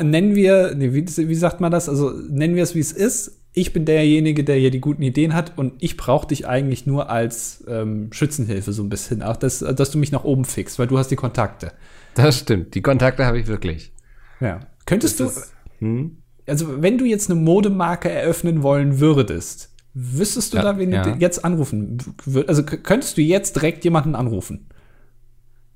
[0.02, 1.88] nennen wir, nee, wie, wie sagt man das?
[1.88, 3.38] Also nennen wir es, wie es ist.
[3.58, 7.08] Ich bin derjenige, der hier die guten Ideen hat und ich brauche dich eigentlich nur
[7.08, 9.22] als ähm, Schützenhilfe so ein bisschen.
[9.22, 11.72] Auch, dass, dass du mich nach oben fixst, weil du hast die Kontakte.
[12.12, 12.74] Das stimmt.
[12.74, 13.94] Die Kontakte habe ich wirklich.
[14.40, 14.60] Ja.
[14.84, 16.18] Könntest Das du, hm?
[16.46, 21.02] also wenn du jetzt eine Modemarke eröffnen wollen würdest, wüsstest du Ja, da, wen ja.
[21.02, 22.50] du jetzt anrufen würdest?
[22.50, 24.66] Also könntest du jetzt direkt jemanden anrufen?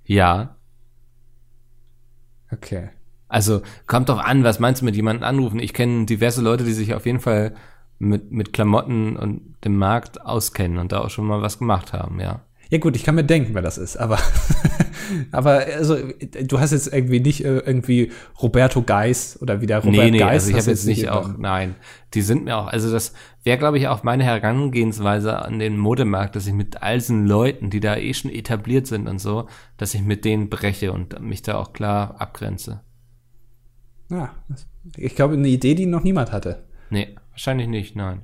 [0.05, 0.55] Ja.
[2.53, 2.91] Okay.
[3.31, 5.61] Also kommt doch an, was meinst du mit jemandem anrufen?
[5.61, 7.55] Ich kenne diverse Leute, die sich auf jeden Fall
[8.01, 12.21] mit, mit Klamotten und dem Markt auskennen und da auch schon mal was gemacht haben,
[12.21, 12.43] ja.
[12.71, 14.19] Ja gut, ich kann mir denken, wer das ist, aber,
[15.33, 15.97] aber also,
[16.45, 20.19] du hast jetzt irgendwie nicht äh, irgendwie Roberto Geis oder wie der Robert nee, nee,
[20.19, 20.45] Geis.
[20.45, 21.75] also ich habe jetzt nicht auch, nein,
[22.15, 23.13] die sind mir auch, also das
[23.43, 27.71] wäre, glaube ich, auch meine Herangehensweise an den Modemarkt, dass ich mit all diesen Leuten,
[27.71, 31.43] die da eh schon etabliert sind und so, dass ich mit denen breche und mich
[31.43, 32.83] da auch klar abgrenze.
[34.11, 36.65] Ja, das- ich glaube, eine Idee, die noch niemand hatte.
[36.91, 38.23] Nee, wahrscheinlich nicht, nein.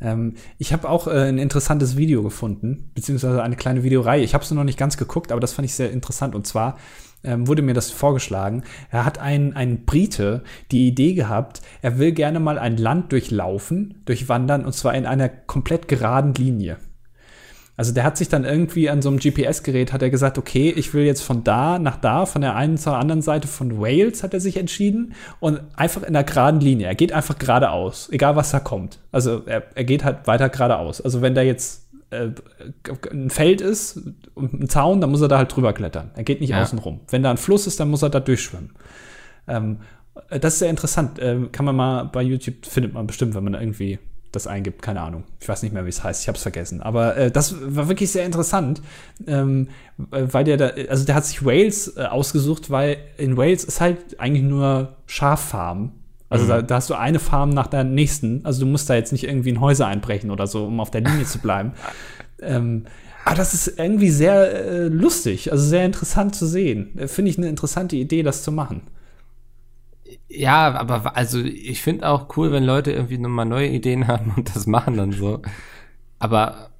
[0.00, 4.22] Ähm, ich habe auch äh, ein interessantes Video gefunden, beziehungsweise eine kleine Videoreihe.
[4.22, 6.36] Ich habe es noch nicht ganz geguckt, aber das fand ich sehr interessant.
[6.36, 6.78] Und zwar
[7.24, 8.62] ähm, wurde mir das vorgeschlagen.
[8.90, 14.02] Er hat ein, ein Brite die Idee gehabt, er will gerne mal ein Land durchlaufen,
[14.04, 16.76] durchwandern, und zwar in einer komplett geraden Linie.
[17.78, 20.92] Also der hat sich dann irgendwie an so einem GPS-Gerät, hat er gesagt, okay, ich
[20.94, 24.34] will jetzt von da nach da, von der einen zur anderen Seite von Wales hat
[24.34, 26.88] er sich entschieden und einfach in einer geraden Linie.
[26.88, 28.98] Er geht einfach geradeaus, egal was da kommt.
[29.12, 31.00] Also er, er geht halt weiter geradeaus.
[31.00, 32.30] Also wenn da jetzt äh,
[33.12, 34.00] ein Feld ist
[34.34, 36.10] und ein Zaun, dann muss er da halt drüber klettern.
[36.16, 36.60] Er geht nicht Ja.
[36.62, 36.98] außen rum.
[37.10, 38.70] Wenn da ein Fluss ist, dann muss er da durchschwimmen.
[39.46, 39.78] Ähm,
[40.30, 41.18] das ist sehr interessant.
[41.22, 44.00] Ähm, kann man mal bei YouTube, findet man bestimmt, wenn man irgendwie
[44.32, 44.82] das eingibt.
[44.82, 45.24] Keine Ahnung.
[45.40, 46.22] Ich weiß nicht mehr, wie es heißt.
[46.22, 46.82] Ich habe es vergessen.
[46.82, 48.82] Aber äh, das war wirklich sehr interessant,
[49.26, 49.68] ähm,
[50.10, 53.80] äh, weil der da, also der hat sich Wales äh, ausgesucht, weil in Wales ist
[53.80, 55.92] halt eigentlich nur Schaffarm.
[56.30, 58.44] Also da, da hast du eine Farm nach der nächsten.
[58.44, 61.00] Also du musst da jetzt nicht irgendwie in Häuser einbrechen oder so, um auf der
[61.00, 61.72] Linie zu bleiben.
[62.40, 62.84] Ähm,
[63.24, 66.96] aber das ist irgendwie sehr äh, lustig, also sehr interessant zu sehen.
[66.96, 68.82] Äh, Finde ich eine interessante Idee, das zu machen.
[70.28, 74.54] Ja, aber also ich finde auch cool, wenn Leute irgendwie nochmal neue Ideen haben und
[74.54, 75.40] das machen dann so.
[76.18, 76.70] Aber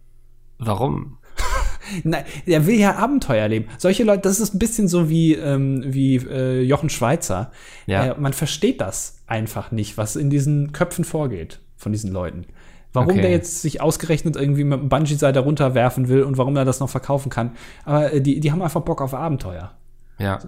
[0.59, 1.19] warum?
[2.05, 3.69] Nein, er will ja Abenteuer erleben.
[3.79, 7.51] Solche Leute, das ist ein bisschen so wie, ähm, wie äh, Jochen Schweizer.
[7.87, 8.13] Ja.
[8.13, 12.47] Äh, man versteht das einfach nicht, was in diesen Köpfen vorgeht von diesen Leuten.
[12.93, 13.23] Warum Okay.
[13.23, 16.81] der jetzt sich ausgerechnet irgendwie mit einem Bungee-Seil da runterwerfen will und warum er das
[16.81, 17.53] noch verkaufen kann.
[17.85, 19.73] Aber äh, die, die haben einfach Bock auf Abenteuer.
[20.19, 20.41] Ja.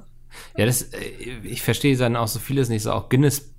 [0.57, 0.99] Ja, das, äh,
[1.43, 3.55] ich verstehe dann auch so vieles nicht, so auch Guinness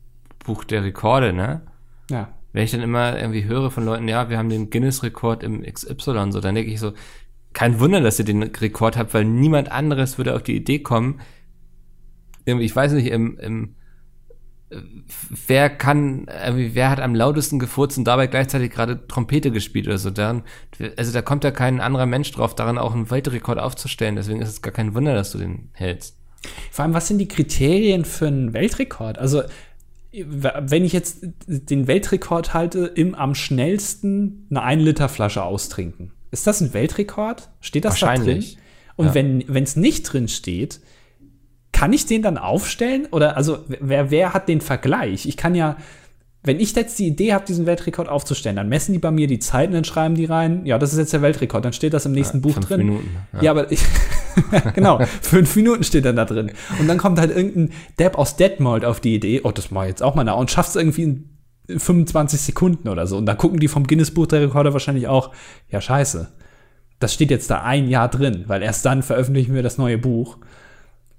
[0.45, 1.61] Buch der Rekorde, ne?
[2.09, 2.29] Ja.
[2.53, 6.31] Wenn ich dann immer irgendwie höre von Leuten, ja, wir haben den Guinness-Rekord im XY,
[6.31, 6.93] so, dann denke ich so,
[7.53, 11.21] kein Wunder, dass ihr den Rekord habt, weil niemand anderes würde auf die Idee kommen,
[12.45, 13.75] irgendwie, ich weiß nicht, im, im
[14.69, 14.81] äh,
[15.47, 19.97] wer kann, irgendwie, wer hat am lautesten gefurzt und dabei gleichzeitig gerade Trompete gespielt oder
[19.97, 20.43] so, dann,
[20.97, 24.49] also da kommt ja kein anderer Mensch drauf, daran auch einen Weltrekord aufzustellen, deswegen ist
[24.49, 26.20] es gar kein Wunder, dass du den hältst.
[26.71, 29.19] Vor allem, was sind die Kriterien für einen Weltrekord?
[29.19, 29.43] Also,
[30.13, 36.47] wenn ich jetzt den Weltrekord halte, im am schnellsten eine 1 Liter Flasche austrinken, ist
[36.47, 37.49] das ein Weltrekord?
[37.61, 38.43] Steht das da drin?
[38.97, 39.13] Und Ja.
[39.15, 40.79] wenn es nicht drin steht,
[41.71, 43.07] kann ich den dann aufstellen?
[43.11, 45.25] Oder also wer, wer hat den Vergleich?
[45.25, 45.77] Ich kann ja,
[46.43, 49.39] wenn ich jetzt die Idee habe, diesen Weltrekord aufzustellen, dann messen die bei mir die
[49.39, 52.05] Zeit und dann schreiben die rein, ja, das ist jetzt der Weltrekord, dann steht das
[52.05, 52.79] im nächsten Buch fünf drin.
[52.79, 53.51] Minuten, Ja, ja.
[53.51, 53.81] aber ich,
[54.73, 56.51] genau, fünf Minuten steht dann da drin.
[56.79, 59.89] Und dann kommt halt irgendein Depp aus Detmold auf die Idee, oh, das mache ich
[59.89, 61.29] jetzt auch mal nach und schafft es irgendwie in
[61.79, 63.17] 25 Sekunden oder so.
[63.17, 65.31] Und da gucken die vom Guinness Buch der Rekorde wahrscheinlich auch,
[65.69, 66.31] ja, scheiße.
[66.99, 70.37] Das steht jetzt da ein Jahr drin, weil erst dann veröffentlichen wir das neue Buch.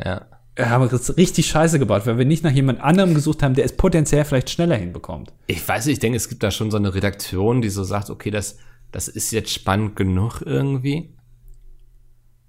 [0.02, 0.26] Ja.
[0.54, 3.64] Wir haben es richtig scheiße gebaut, weil wir nicht nach jemand anderem gesucht haben, der
[3.64, 5.32] es potenziell vielleicht schneller hinbekommt.
[5.46, 8.10] Ich weiß nicht, ich denke, es gibt da schon so eine Redaktion, die so sagt,
[8.10, 8.58] okay, das,
[8.90, 11.14] das ist jetzt spannend genug irgendwie,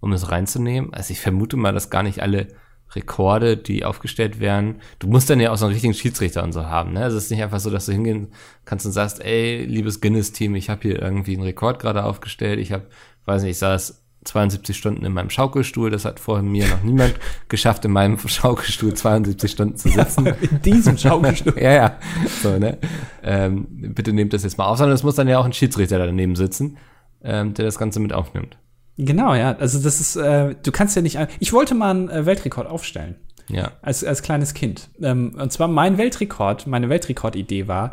[0.04, 0.94] um es reinzunehmen.
[0.94, 2.50] Also ich vermute mal, dass gar nicht alle
[2.92, 6.66] Rekorde, die aufgestellt werden, du musst dann ja auch so einen richtigen Schiedsrichter und so
[6.66, 6.94] haben.
[6.94, 7.02] Ne?
[7.02, 8.28] Also es ist nicht einfach so, dass du hingehen
[8.66, 12.60] kannst und sagst, ey, liebes Guinness-Team, ich habe hier irgendwie einen Rekord gerade aufgestellt.
[12.60, 12.84] Ich habe,
[13.26, 15.90] weiß nicht, ich saß 72 Stunden in meinem Schaukelstuhl.
[15.90, 17.16] Das hat vorher mir noch niemand
[17.48, 20.28] geschafft, in meinem Schaukelstuhl 72 Stunden zu sitzen.
[20.42, 21.56] In diesem Schaukelstuhl.
[21.64, 22.00] Ja, ja.
[22.42, 22.78] So, ne?
[23.24, 25.98] Ähm, bitte nehmt das jetzt mal auf, sondern es muss dann ja auch ein Schiedsrichter
[25.98, 26.78] daneben sitzen,
[27.24, 28.58] ähm, der das Ganze mit aufnimmt.
[28.98, 29.56] Genau, ja.
[29.58, 31.18] Also das ist, äh, du kannst ja nicht.
[31.40, 33.16] Ich wollte mal einen äh, Weltrekord aufstellen.
[33.50, 33.74] Ja.
[33.82, 34.90] als, als kleines Kind.
[35.02, 37.92] Ähm, und zwar mein Weltrekord, meine Weltrekordidee war,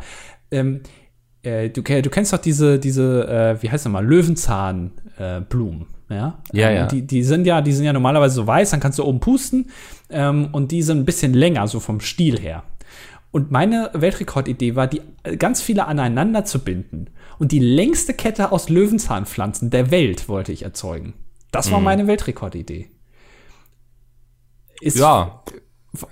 [0.49, 0.79] ähm,
[1.43, 6.39] äh, du, du kennst doch diese, diese, äh, wie heißt das mal, Löwenzahnblumen, äh, ja?
[6.53, 6.85] Ja, Ähm, ja.
[6.87, 9.71] Die, die sind ja, die sind ja normalerweise so weiß, dann kannst du oben pusten,
[10.09, 12.63] ähm, und die sind ein bisschen länger, so vom Stiel her.
[13.31, 17.05] Und meine Weltrekordidee war, die äh, ganz viele aneinander zu binden.
[17.39, 21.13] Und die längste Kette aus Löwenzahnpflanzen der Welt wollte ich erzeugen.
[21.51, 21.85] Das war Mhm.
[21.85, 22.89] meine Weltrekordidee.
[24.81, 25.43] Ist Ja.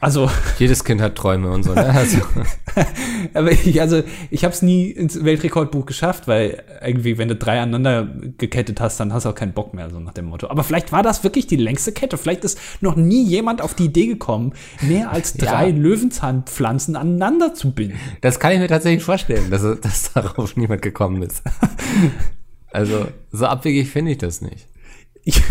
[0.02, 1.74] Also, Jedes Kind hat Träume und so.
[1.74, 1.86] Ne?
[1.96, 2.18] Also,
[3.34, 7.62] aber ich, also, ich habe es nie ins Weltrekordbuch geschafft, weil irgendwie, wenn du drei
[7.62, 8.06] aneinander
[8.38, 10.50] gekettet hast, dann hast du auch keinen Bock mehr, so nach dem Motto.
[10.50, 12.18] Aber vielleicht war das wirklich die längste Kette.
[12.18, 15.76] Vielleicht ist noch nie jemand auf die Idee gekommen, mehr als drei Ja.
[15.76, 17.98] Löwenzahnpflanzen aneinander zu binden.
[18.20, 21.42] das kann ich mir tatsächlich vorstellen, dass, dass darauf niemand gekommen ist.
[22.72, 24.68] Also, so abwegig finde ich das nicht.
[25.24, 25.42] Ich,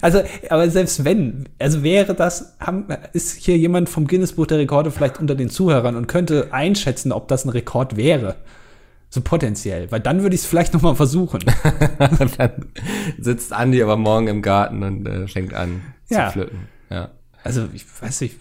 [0.00, 4.90] also, aber selbst wenn, also wäre das, haben, ist hier jemand vom Guinness-Buch der Rekorde
[4.90, 8.36] vielleicht unter den Zuhörern und könnte einschätzen, ob das ein Rekord wäre.
[9.08, 9.90] So potenziell.
[9.90, 11.40] Weil dann würde ich es vielleicht noch mal versuchen.
[12.38, 12.52] Dann
[13.18, 16.26] sitzt Andi aber morgen im Garten und äh, fängt an Ja.
[16.26, 16.68] zu pflücken.
[16.90, 17.10] Ja.
[17.42, 18.36] Also, ich weiß nicht.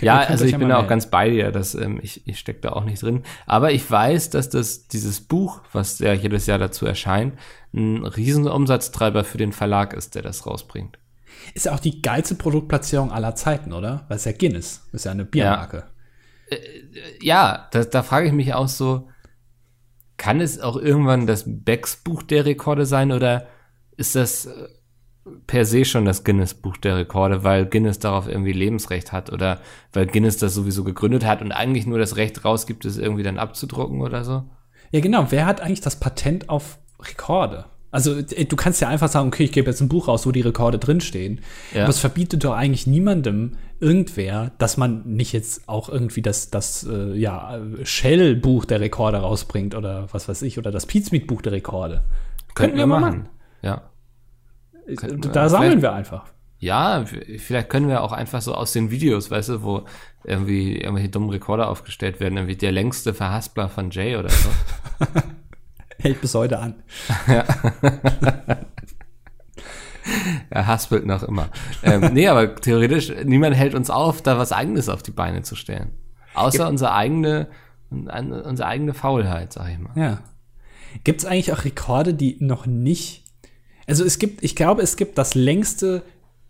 [0.00, 2.60] Ja, also ich bin mal da auch ganz bei dir, dass ähm, ich, ich stecke
[2.60, 3.22] da auch nicht drin.
[3.46, 7.38] Aber ich weiß, dass das dieses Buch, was ja jedes Jahr dazu erscheint,
[7.74, 10.98] ein riesen Umsatztreiber für den Verlag ist, der das rausbringt.
[11.54, 14.04] Ist ja auch die geilste Produktplatzierung aller Zeiten, oder?
[14.08, 14.88] Weil es ja Guinness.
[14.92, 15.84] Ist ja eine Biermarke.
[17.20, 19.08] Ja, da, da frage ich mich auch so,
[20.16, 23.46] kann es auch irgendwann das Becks Buch der Rekorde sein oder
[23.96, 24.68] ist das äh,
[25.46, 29.60] per se schon das Guinness Buch der Rekorde, weil Guinness darauf irgendwie Lebensrecht hat oder
[29.92, 33.38] weil Guinness das sowieso gegründet hat und eigentlich nur das Recht rausgibt, es irgendwie dann
[33.38, 34.44] abzudrucken oder so?
[34.92, 35.26] Ja, genau.
[35.30, 37.66] Wer hat eigentlich das Patent auf Rekorde?
[37.90, 40.32] Also, äh, du kannst ja einfach sagen, okay, ich gebe jetzt ein Buch raus, wo
[40.32, 41.40] die Rekorde drinstehen.
[41.72, 41.82] Ja.
[41.82, 46.86] Aber es verbietet doch eigentlich niemandem, irgendwer, dass man nicht jetzt auch irgendwie das, das
[46.88, 52.04] äh, ja, Shell-Buch der Rekorde rausbringt oder was weiß ich, oder das Pizmeet-Buch der Rekorde.
[52.54, 53.28] Könnten wir machen.
[53.62, 53.82] Ja.
[54.86, 56.24] Wir- Da sammeln wir einfach.
[56.58, 57.04] Ja,
[57.38, 59.84] vielleicht können wir auch einfach so aus den Videos, weißt du, wo
[60.24, 64.48] irgendwie irgendwelche dummen Rekorde aufgestellt werden, irgendwie der längste Verhaspler von Jay oder so.
[65.98, 66.74] Hält bis heute an.
[70.50, 71.48] Er haspelt noch immer.
[71.82, 75.56] ähm, nee, aber theoretisch, niemand hält uns auf, da was Eigenes auf die Beine zu
[75.56, 75.90] stellen.
[76.34, 77.48] Außer unsere eigene,
[77.90, 79.90] unsere eigene Faulheit, sag ich mal.
[80.00, 80.18] Ja.
[81.02, 83.24] Gibt es eigentlich auch Rekorde, die noch nicht.
[83.86, 86.02] Also es gibt, ich glaube, es gibt das längste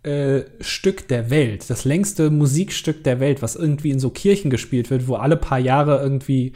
[0.03, 4.89] äh, Stück der Welt, das längste Musikstück der Welt, was irgendwie in so Kirchen gespielt
[4.89, 6.53] wird, wo alle paar Jahre irgendwie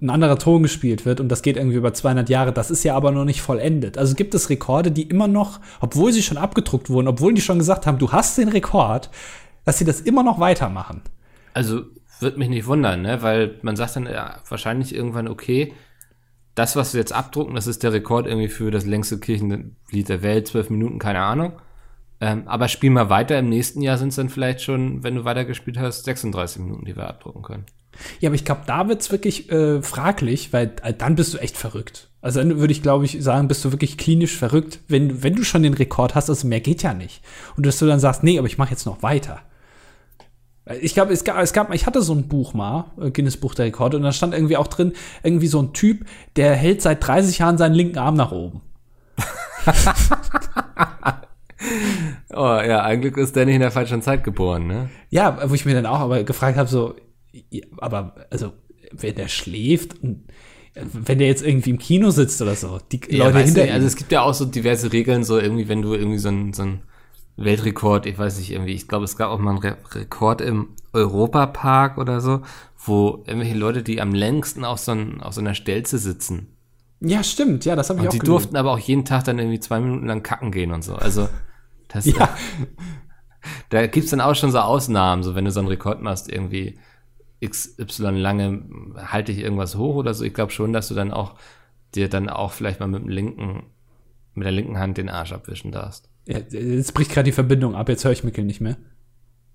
[0.00, 2.52] ein anderer Ton gespielt wird und das geht irgendwie über 200 Jahre.
[2.52, 3.98] Das ist ja aber noch nicht vollendet.
[3.98, 7.58] Also gibt es Rekorde, die immer noch, obwohl sie schon abgedruckt wurden, obwohl die schon
[7.58, 9.10] gesagt haben, du hast den Rekord,
[9.64, 11.02] dass sie das immer noch weitermachen.
[11.52, 11.82] Also,
[12.20, 13.22] wird mich nicht wundern, ne?
[13.22, 15.72] Weil man sagt dann ja, wahrscheinlich irgendwann, okay,
[16.58, 20.22] das, was wir jetzt abdrucken, das ist der Rekord irgendwie für das längste Kirchenlied der
[20.22, 21.52] Welt, zwölf Minuten, keine Ahnung.
[22.20, 25.24] Ähm, aber spiel mal weiter, im nächsten Jahr sind es dann vielleicht schon, wenn du
[25.24, 27.64] weitergespielt hast, 36 Minuten, die wir abdrucken können.
[28.20, 31.56] Ja, aber ich glaube, da wird's wirklich äh, fraglich, weil äh, dann bist du echt
[31.56, 32.08] verrückt.
[32.20, 35.44] Also dann würde ich, glaube ich, sagen, bist du wirklich klinisch verrückt, wenn, wenn du
[35.44, 37.22] schon den Rekord hast, also mehr geht ja nicht.
[37.56, 39.40] Und dass du dann sagst, nee, aber ich mache jetzt noch weiter.
[40.80, 43.54] Ich glaube, es gab, es gab, ich hatte so ein Buch mal, äh, Guinness Buch
[43.54, 46.04] der Rekorde, und da stand irgendwie auch drin, irgendwie so ein Typ,
[46.36, 48.60] der hält seit 30 Jahren seinen linken Arm nach oben.
[52.30, 54.90] Oh ja, ein Glück ist der nicht in der falschen Zeit geboren, ne?
[55.10, 56.94] Ja, wo ich mir dann auch aber gefragt habe, so,
[57.78, 58.52] aber also,
[58.92, 59.94] wenn der schläft
[60.74, 63.72] äh, wenn der jetzt irgendwie im Kino sitzt oder so, die Ja, Leute hinter du,
[63.72, 63.86] also ihm.
[63.86, 66.62] es gibt ja auch so diverse Regeln, so irgendwie, wenn du irgendwie so ein, so
[66.62, 66.82] ein
[67.38, 70.70] Weltrekord, ich weiß nicht, irgendwie, ich glaube, es gab auch mal einen Re Rekord im
[70.92, 72.42] Europapark oder so,
[72.76, 76.48] wo irgendwelche Leute, die am längsten auf so, ein, auf so einer Stelze sitzen.
[77.00, 78.52] Ja, stimmt, ja, das habe ich Und auch die gelesen.
[78.52, 80.96] durften aber auch jeden Tag dann irgendwie zwei Minuten lang kacken gehen und so.
[80.96, 81.28] Also,
[81.88, 82.36] das, Ja,
[83.70, 86.78] da gibt's dann auch schon so Ausnahmen, so wenn du so einen Rekord machst, irgendwie
[87.44, 88.64] XY lange,
[88.96, 90.24] halte ich irgendwas hoch oder so.
[90.24, 91.36] Ich glaube schon, dass du dann auch
[91.94, 93.64] dir dann auch vielleicht mal mit dem linken,
[94.34, 96.08] mit der linken Hand den Arsch abwischen darfst.
[96.28, 98.76] Ja, jetzt bricht gerade die Verbindung ab, jetzt höre ich Mikkel nicht mehr.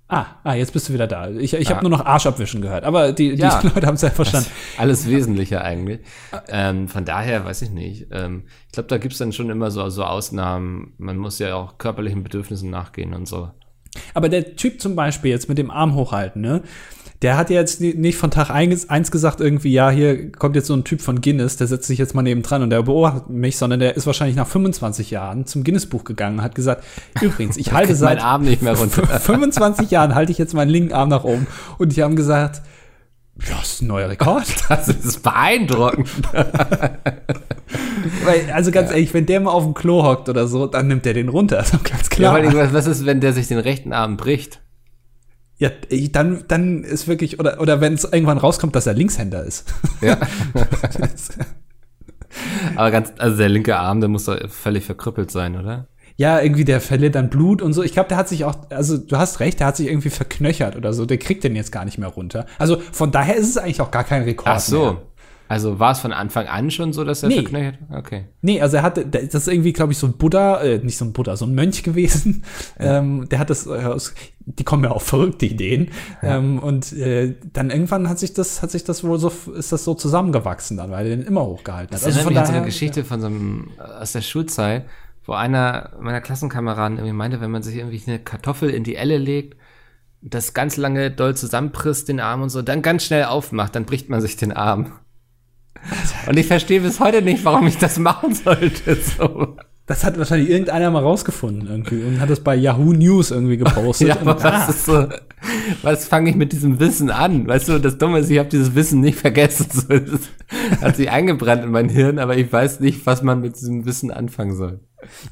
[0.09, 1.29] Ah, ah, jetzt bist du wieder da.
[1.29, 1.75] Ich, ich Ah.
[1.75, 3.61] habe nur noch Arsch abwischen gehört, aber die, Ja.
[3.61, 4.49] die Leute haben es ja verstanden.
[4.77, 6.01] Alles Wesentliche eigentlich.
[6.49, 8.07] Ähm, von daher weiß ich nicht.
[8.11, 10.93] Ähm, ich glaube, da gibt's dann schon immer so, so Ausnahmen.
[10.97, 13.49] Man muss ja auch körperlichen Bedürfnissen nachgehen und so.
[14.13, 16.63] Aber der Typ zum Beispiel jetzt mit dem Arm hochhalten, ne?
[17.23, 20.55] Der hat ja jetzt ni- nicht von Tag eins eins gesagt, irgendwie, ja, hier kommt
[20.55, 22.83] jetzt so ein Typ von Guinness, der setzt sich jetzt mal neben dran und der
[22.83, 26.83] beobachtet mich, sondern der ist wahrscheinlich nach 25 Jahren zum Guinness-Buch gegangen und hat gesagt,
[27.21, 29.07] übrigens, ich halte seit Arm nicht mehr runter.
[29.07, 31.47] 25 Jahren halte ich jetzt meinen linken Arm nach oben.
[31.79, 32.61] Und die haben gesagt,
[33.49, 34.43] ja, ist ein neuer Rekord.
[34.69, 36.07] Das ist beeindruckend.
[38.25, 41.05] Weil, also ganz ehrlich, wenn der mal auf dem Klo hockt oder so, dann nimmt
[41.05, 41.57] der den runter.
[41.57, 42.39] Das doch ganz Ja, klar.
[42.39, 44.59] irgendwas, was ist, wenn der sich den rechten Arm bricht?
[45.63, 45.69] Ja,
[46.11, 49.73] dann, dann ist wirklich, oder, oder wenn es irgendwann rauskommt, dass er Linkshänder ist.
[50.01, 50.17] Ja.
[52.75, 55.87] Aber ganz, also der linke Arm, der muss doch völlig verkrüppelt sein, oder?
[56.15, 57.81] ja, irgendwie der verliert dann Blut und so.
[57.81, 60.75] Ich glaube, der hat sich auch, also du hast recht, der hat sich irgendwie verknöchert
[60.75, 61.05] oder so.
[61.05, 62.45] Der kriegt den jetzt gar nicht mehr runter.
[62.59, 64.55] Also von daher ist es eigentlich auch gar kein Rekord.
[64.55, 64.83] Ach so.
[64.83, 65.01] Mehr.
[65.53, 67.35] Also war es von Anfang an schon so, dass er Nee.
[67.35, 67.75] verknöchert?
[67.91, 68.25] Okay.
[68.41, 71.05] Nee, also er hatte, das ist irgendwie, glaube ich, so ein Buddha, äh, nicht so
[71.05, 72.43] ein Buddha, so ein Mönch gewesen.
[72.79, 73.95] Ähm, der hat das, äh,
[74.45, 75.89] die kommen ja auf verrückte Ideen.
[76.21, 79.83] Ähm, und äh, dann irgendwann hat sich das, hat sich das wohl so, ist das
[79.83, 82.01] so zusammengewachsen dann, weil er den immer hochgehalten hat.
[82.03, 84.85] Das erinnert mich an so eine Geschichte von so einem, aus der Schulzeit,
[85.25, 89.17] wo einer meiner Klassenkameraden irgendwie meinte, wenn man sich irgendwie eine Kartoffel in die Elle
[89.17, 89.55] legt,
[90.21, 94.09] das ganz lange doll zusammenpresst, den Arm und so, dann ganz schnell aufmacht, dann bricht
[94.09, 94.93] man sich den Arm.
[96.27, 98.95] Und ich verstehe bis heute nicht, warum ich das machen sollte.
[98.95, 99.57] So.
[99.85, 104.07] Das hat wahrscheinlich irgendeiner mal rausgefunden irgendwie und hat das bei Yahoo News irgendwie gepostet.
[104.07, 105.07] Ja, aber ah, was so,
[105.81, 107.45] was fange ich mit diesem Wissen an?
[107.47, 109.67] Weißt du, das Dumme ist, ich habe dieses Wissen nicht vergessen.
[109.69, 113.57] So, das hat sich eingebrannt in mein Hirn, aber ich weiß nicht, was man mit
[113.57, 114.79] diesem Wissen anfangen soll.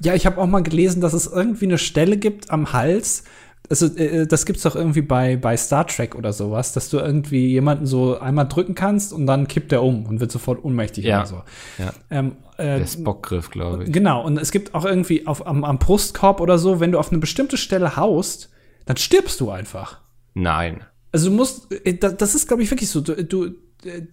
[0.02, 3.24] Ja, ich habe auch mal gelesen, dass es irgendwie eine Stelle gibt am Hals.
[3.72, 7.48] Also, äh, das gibt's doch irgendwie bei, bei Star Trek oder sowas, dass du irgendwie
[7.48, 11.20] jemanden so einmal drücken kannst und dann kippt er um und wird sofort ohnmächtig Ja.
[11.20, 11.42] oder so.
[11.80, 11.94] Ja.
[12.12, 13.92] Ähm, äh, Der Spockgriff, glaube ich.
[13.92, 17.10] genau, und es gibt auch irgendwie auf, am, am Brustkorb oder so, wenn du auf
[17.12, 18.50] eine bestimmte Stelle haust,
[18.86, 20.00] dann stirbst du einfach.
[20.34, 20.84] Nein.
[21.14, 23.02] Also du musst, äh, da- das ist, glaube ich, wirklich so.
[23.02, 23.52] Du, du, äh,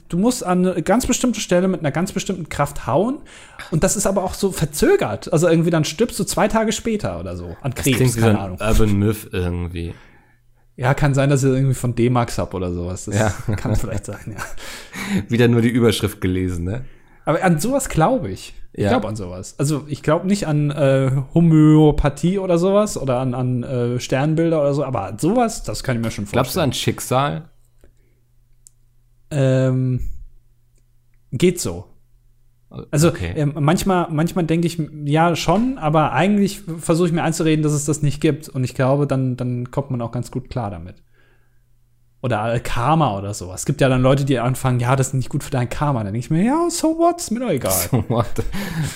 [0.09, 3.19] du musst an eine ganz bestimmte Stelle mit einer ganz bestimmten Kraft hauen.
[3.71, 5.33] Und das ist aber auch so verzögert.
[5.33, 7.57] Also irgendwie dann stirbst du zwei Tage später oder so.
[7.61, 8.59] An Das Krebs, klingt wie so keine ein Ahnung.
[8.61, 9.95] Urban Myth irgendwie.
[10.77, 13.07] Ja, kann sein, dass ihr irgendwie von D-Max habt oder sowas.
[13.07, 13.55] Das Ja.
[13.57, 15.23] kann vielleicht sein, ja.
[15.29, 16.85] Wieder nur die Überschrift gelesen, ne?
[17.25, 18.55] Aber an sowas glaube ich.
[18.73, 18.91] Ich Ja.
[18.91, 19.55] glaube an sowas.
[19.59, 24.73] Also ich glaube nicht an äh, Homöopathie oder sowas oder an, an äh, Sternbilder oder
[24.73, 26.43] so, aber an sowas, das kann ich mir schon vorstellen.
[26.45, 27.49] Glaubst du an Schicksal?
[29.31, 30.01] Ähm,
[31.33, 31.87] geht so.
[32.91, 33.33] Also Okay.
[33.35, 37.87] ähm, manchmal, manchmal denke ich, ja schon, aber eigentlich versuche ich mir einzureden, dass es
[37.87, 38.49] das nicht gibt.
[38.49, 41.03] Und ich glaube, dann, dann kommt man auch ganz gut klar damit.
[42.21, 43.53] Oder Karma oder so.
[43.53, 46.03] Es gibt ja dann Leute, die anfangen, ja, das ist nicht gut für dein Karma.
[46.03, 47.73] Dann denke ich mir, ja, so what, ist mir doch egal.
[48.09, 48.45] What?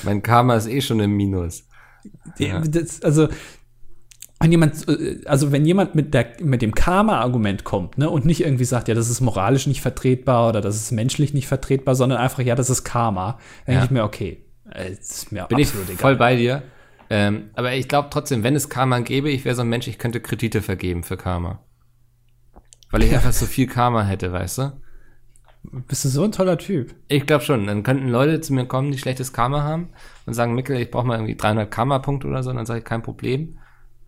[0.03, 1.65] mein Karma ist eh schon im Minus.
[2.39, 2.61] Ja.
[2.61, 3.29] Das, also,
[4.43, 8.43] wenn jemand, äh, also wenn jemand mit, der, mit dem Karma-Argument kommt, ne, und nicht
[8.43, 12.19] irgendwie sagt, ja, das ist moralisch nicht vertretbar oder das ist menschlich nicht vertretbar, sondern
[12.19, 13.81] einfach, ja, das ist Karma, dann Ja.
[13.81, 15.99] denke ich mir, okay, äh, das ist mir Bin ich absolut egal.
[15.99, 16.63] voll bei dir.
[17.11, 19.99] Ähm, aber ich glaube trotzdem, wenn es Karma gäbe, ich wäre so ein Mensch, ich
[19.99, 21.61] könnte Kredite vergeben für Karma.
[22.91, 24.73] Weil ich einfach so viel Karma hätte, weißt du?
[25.87, 26.95] Bist du so ein toller Typ?
[27.09, 27.67] Ich glaube schon.
[27.69, 29.91] Dann könnten Leute zu mir kommen, die schlechtes Karma haben
[30.27, 32.51] und sagen, Mikkel, ich brauche mal irgendwie 300 Karma-Punkte oder so.
[32.51, 33.59] Und dann sage ich, kein Problem.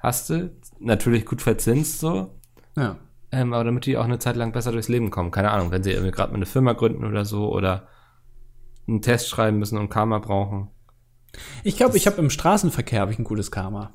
[0.05, 0.51] Hast du.
[0.81, 2.35] Natürlich gut verzinst so.
[2.77, 2.97] Ja.
[3.33, 5.31] Ähm, aber damit die auch eine Zeit lang besser durchs Leben kommen.
[5.31, 7.89] Keine Ahnung, wenn sie irgendwie gerade mal eine Firma gründen oder so oder
[8.87, 10.69] einen Test schreiben müssen und Karma brauchen.
[11.63, 13.93] Ich glaube, ich habe im Straßenverkehr hab ich ein gutes Karma.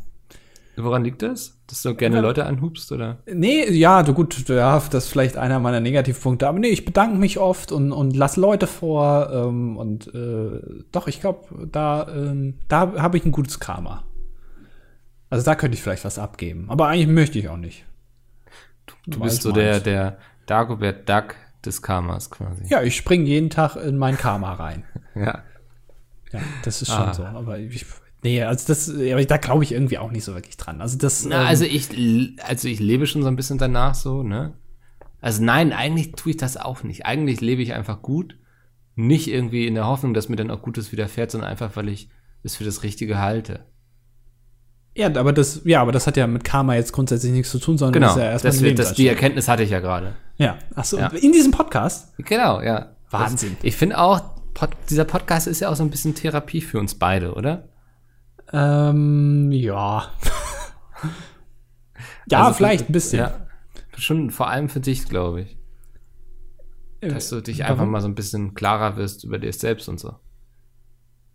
[0.78, 1.60] Woran liegt das?
[1.68, 2.22] Dass du gerne Ja.
[2.24, 3.20] Leute anhubst oder?
[3.32, 7.18] Nee, ja, du gut, ja, das ist vielleicht einer meiner Negativpunkte, aber nee, ich bedanke
[7.18, 12.56] mich oft und, und lass Leute vor ähm, und äh, doch, ich glaube, da, ähm,
[12.68, 14.06] da habe ich ein gutes Karma.
[15.30, 17.86] Also da könnte ich vielleicht was abgeben, aber eigentlich möchte ich auch nicht.
[19.06, 22.64] Du Weiß bist so der, der Dagobert Duck des Karmas quasi.
[22.68, 24.84] Ja, ich springe jeden Tag in mein Karma rein.
[25.16, 25.44] Ja.
[26.32, 27.14] Ja, das ist schon Ah.
[27.14, 27.26] so.
[27.26, 27.86] Aber ich,
[28.24, 30.80] nee, also das, aber da glaube ich irgendwie auch nicht so wirklich dran.
[30.80, 31.26] Also das.
[31.26, 31.90] Na, ähm, also ich,
[32.48, 34.54] also ich lebe schon so ein bisschen danach so, ne?
[35.20, 37.06] Also nein, eigentlich tue ich das auch nicht.
[37.08, 38.38] Eigentlich lebe ich einfach gut.
[38.96, 42.10] Nicht irgendwie in der Hoffnung, dass mir dann auch Gutes widerfährt, sondern einfach, weil ich
[42.44, 43.66] es für das Richtige halte.
[45.00, 47.78] Ja, aber das, ja, aber das hat ja mit Karma jetzt grundsätzlich nichts zu tun,
[47.78, 48.12] sondern Genau.
[48.14, 49.08] ist ja erstmal das, das, die.
[49.08, 50.16] Erkenntnis hatte ich ja gerade.
[50.38, 51.08] Ja, ach so, Ja.
[51.08, 52.14] in diesem Podcast.
[52.18, 52.90] Genau, ja.
[53.10, 53.56] Wahnsinn.
[53.58, 54.22] Das, ich finde auch,
[54.54, 57.70] Pod, dieser Podcast ist ja auch so ein bisschen Therapie für uns beide, oder?
[58.52, 60.12] Ähm, ja.
[62.30, 63.20] ja, Also, vielleicht ein bisschen.
[63.20, 63.34] Ja.
[63.98, 65.58] Schon vor allem für dich, glaube ich.
[67.02, 67.72] Dass du dich Warum?
[67.72, 70.16] einfach mal so ein bisschen klarer wirst über dich selbst und so.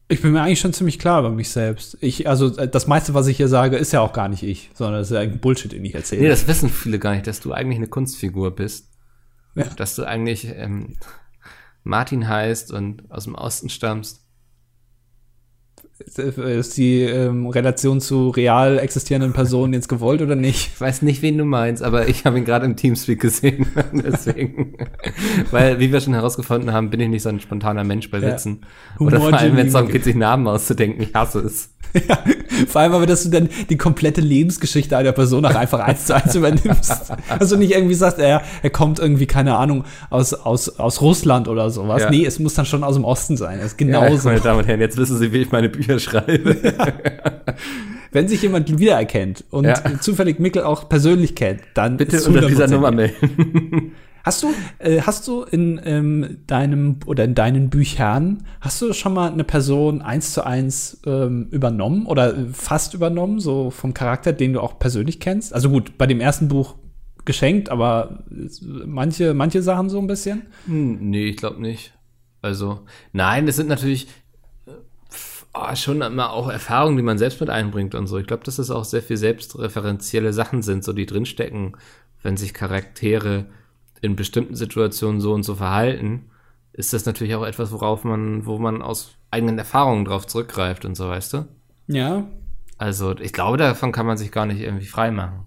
[0.08, 1.96] Ich bin mir eigentlich schon ziemlich klar über mich selbst.
[2.00, 4.70] Ich, also äh, das meiste, was ich hier sage, ist ja auch gar nicht ich,
[4.74, 6.22] sondern das ist ja ein Bullshit, den ich erzähle.
[6.22, 8.90] Nee, das wissen viele gar nicht, dass du eigentlich eine Kunstfigur bist.
[9.54, 9.64] Ja.
[9.76, 10.96] Dass du eigentlich ähm,
[11.84, 14.23] Martin heißt und aus dem Osten stammst.
[15.98, 20.70] Ist die ähm, Relation zu real existierenden Personen jetzt gewollt oder nicht?
[20.74, 23.66] Ich weiß nicht, wen du meinst, aber ich habe ihn gerade im Teamspeak gesehen.
[23.92, 24.74] Deswegen.
[25.50, 28.32] Weil, wie wir schon herausgefunden haben, bin ich nicht so ein spontaner Mensch bei Ja.
[28.32, 28.62] Witzen.
[28.98, 31.02] Oder vor allem, wenn es darum geht, sich Namen auszudenken.
[31.02, 31.70] Ich hasse es.
[32.08, 32.18] Ja,
[32.66, 36.16] vor allem aber, dass du dann die komplette Lebensgeschichte einer Person auch einfach eins zu
[36.16, 37.12] eins übernimmst.
[37.28, 41.70] Also nicht irgendwie sagst, er, er kommt irgendwie, keine Ahnung, aus, aus, aus Russland oder
[41.70, 42.02] sowas.
[42.02, 42.10] Ja.
[42.10, 43.58] Nee, es muss dann schon aus dem Osten sein.
[43.58, 44.26] Das ist Ja, genauso.
[44.28, 46.56] meine Damen und Herren, jetzt wissen Sie, wie ich meine Bücher schreibe.
[48.12, 49.82] wenn sich jemand wiedererkennt und Ja.
[50.00, 53.92] zufällig Mikkel auch persönlich kennt, dann Bitte unter dieser 100% Nummer melden.
[54.24, 59.12] Hast du, äh, hast du in ähm, deinem oder in deinen Büchern, hast du schon
[59.12, 64.54] mal eine Person eins zu eins ähm, übernommen oder fast übernommen, so vom Charakter, den
[64.54, 65.52] du auch persönlich kennst?
[65.52, 66.76] Also gut, bei dem ersten Buch
[67.26, 68.24] geschenkt, aber
[68.86, 70.46] manche, manche Sachen so ein bisschen.
[70.64, 71.92] Hm, nee, ich glaube nicht.
[72.40, 72.80] Also,
[73.12, 74.08] nein, es sind natürlich
[75.54, 78.18] ah, schon immer auch Erfahrungen, die man selbst mit einbringt und so.
[78.18, 81.76] Ich glaube, dass es auch sehr viel selbstreferenzielle Sachen sind, so die drinstecken,
[82.22, 83.46] wenn sich Charaktere
[84.00, 86.30] in bestimmten Situationen so und so verhalten,
[86.72, 90.96] ist das natürlich auch etwas, worauf man, wo man aus eigenen Erfahrungen drauf zurückgreift und
[90.96, 91.48] so, weißt du?
[91.86, 92.26] Ja.
[92.76, 95.46] Also, ich glaube, davon kann man sich gar nicht irgendwie frei machen.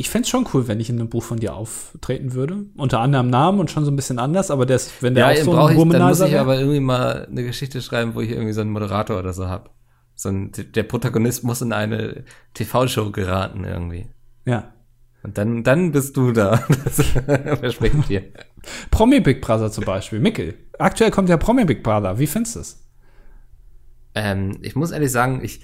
[0.00, 2.64] Ich fänd's schon cool, wenn ich in einem Buch von dir auftreten würde.
[2.74, 5.52] Unter anderem Namen und schon so ein bisschen anders, aber das, wenn der auch so
[5.52, 8.54] ein ich, dann muss Womanizer ich aber irgendwie mal eine Geschichte schreiben, wo ich irgendwie
[8.54, 9.74] so einen Moderator oder so hab.
[10.14, 12.24] So ein, der Protagonist muss in eine
[12.54, 14.06] TV-Show geraten irgendwie.
[14.46, 14.72] Ja.
[15.22, 16.64] Und dann, dann bist du da.
[16.84, 17.02] Das
[17.58, 18.22] verspreche ich dir.
[18.90, 20.18] Promi Big Brother zum Beispiel.
[20.18, 20.54] Mikkel.
[20.78, 22.18] Aktuell kommt ja Promi Big Brother.
[22.18, 22.88] Wie findest du es?
[24.14, 25.60] Ähm, ich muss ehrlich sagen, ich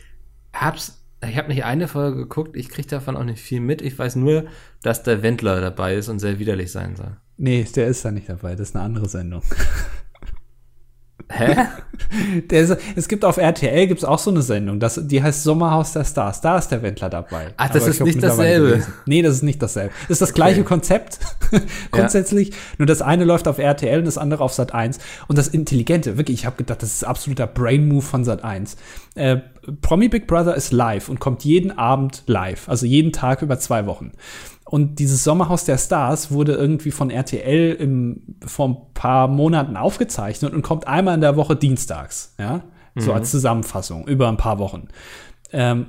[0.53, 3.83] hab's, ich habe nicht eine Folge geguckt, ich krieg davon auch nicht viel mit.
[3.83, 4.47] Ich weiß nur,
[4.83, 7.17] dass der Wendler dabei ist und sehr widerlich sein soll.
[7.39, 8.55] Nee, der ist da nicht dabei.
[8.55, 9.43] Das ist eine andere Sendung.
[11.29, 11.57] Hä?
[12.51, 16.05] Ist, es gibt auf RTL gibt's auch so eine Sendung, das, die heißt Sommerhaus der
[16.05, 16.41] Stars.
[16.41, 17.49] Da ist der Wendler dabei.
[17.57, 18.69] Ach, das Aber ist nicht dasselbe.
[18.69, 18.93] gelesen.
[19.07, 19.93] Nee, das ist nicht dasselbe.
[20.03, 21.19] Das ist das gleiche Konzept
[21.91, 22.53] grundsätzlich.
[22.79, 24.99] Nur das eine läuft auf RTL und das andere auf Sat 1.
[25.27, 28.77] Und das Intelligente, wirklich, ich habe gedacht, das ist absoluter Brain Move von Sat 1.
[29.14, 29.39] Äh,
[29.81, 33.87] Promi Big Brother ist live und kommt jeden Abend live, also jeden Tag über zwei
[33.87, 34.12] Wochen.
[34.69, 40.53] Und dieses Sommerhaus der Stars wurde irgendwie von RTL im, vor ein paar Monaten aufgezeichnet
[40.53, 42.62] und kommt einmal in der Woche dienstags, ja,
[42.97, 44.89] so als Zusammenfassung über ein paar Wochen.
[45.53, 45.87] Ähm,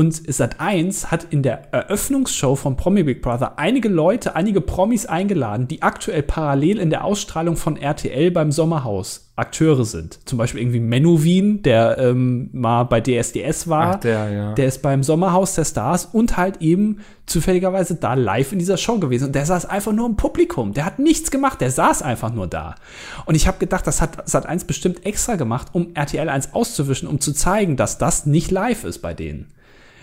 [0.00, 5.68] und Sat1 hat in der Eröffnungsshow von Promi Big Brother einige Leute, einige Promis eingeladen,
[5.68, 10.26] die aktuell parallel in der Ausstrahlung von RTL beim Sommerhaus Akteure sind.
[10.26, 13.96] Zum Beispiel irgendwie Menowin, der ähm, mal bei DSDS war.
[13.96, 14.52] Ach, der, ja.
[14.54, 19.00] Der ist beim Sommerhaus der Stars und halt eben zufälligerweise da live in dieser Show
[19.00, 19.26] gewesen.
[19.26, 20.72] Und der saß einfach nur im Publikum.
[20.72, 22.74] Der hat nichts gemacht, der saß einfach nur da.
[23.26, 27.20] Und ich habe gedacht, das hat Sat1 bestimmt extra gemacht, um RTL 1 auszuwischen, um
[27.20, 29.52] zu zeigen, dass das nicht live ist bei denen.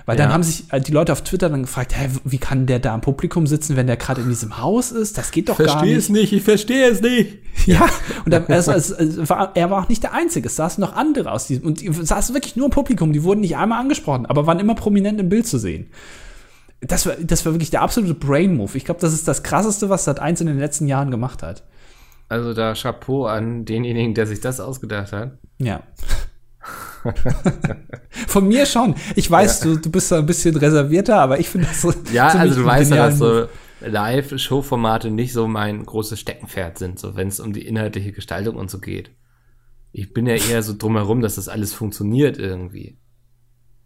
[0.08, 0.34] Weil dann Ja.
[0.34, 3.01] haben sich äh, die Leute auf Twitter dann gefragt, hä, wie kann der da im
[3.01, 5.18] Publikum sitzen, wenn der gerade in diesem Haus ist?
[5.18, 5.97] Das geht doch gar Verstehe nicht.
[6.05, 7.38] es nicht, ich verstehe es nicht.
[7.66, 7.89] Ja,
[8.24, 10.47] und dann, also, es, es war, er war auch nicht der Einzige.
[10.47, 13.12] Es saßen noch andere aus diesem, und die saßen wirklich nur im Publikum.
[13.12, 15.88] Die wurden nicht einmal angesprochen, aber waren immer prominent im Bild zu sehen.
[16.80, 18.78] Das war, das war wirklich der absolute Brain-Move.
[18.78, 21.64] Ich glaube, das ist das Krasseste, was Sat1 in den letzten Jahren gemacht hat.
[22.30, 25.32] Also da Chapeau an denjenigen, der sich das ausgedacht hat.
[25.58, 25.82] Ja.
[28.28, 28.95] Von mir schon.
[29.15, 31.93] Ich weiß, du, du bist da ein bisschen reservierter, aber ich finde das so.
[32.11, 33.47] Ja, also du weißt ja, dass so
[33.82, 38.70] Live-Show-Formate nicht so mein großes Steckenpferd sind, so wenn es um die inhaltliche Gestaltung und
[38.70, 39.11] so geht.
[39.91, 42.97] Ich bin ja eher so drumherum, dass das alles funktioniert irgendwie.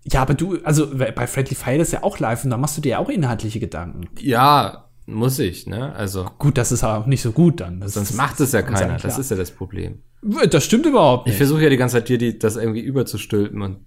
[0.03, 2.81] Ja, aber du, also bei Friendly Fire ist ja auch live und da machst du
[2.81, 4.09] dir ja auch inhaltliche Gedanken.
[4.19, 5.93] Ja, muss ich, ne?
[5.93, 7.79] Also, Gut, das ist auch nicht so gut dann.
[7.79, 8.97] Das sonst ist, macht es ja keiner.
[8.97, 9.99] Das ist ja das Problem.
[10.21, 11.37] Das stimmt überhaupt Ich nicht.
[11.37, 13.79] versuche ja die ganze Zeit dir die, das irgendwie überzustülpen und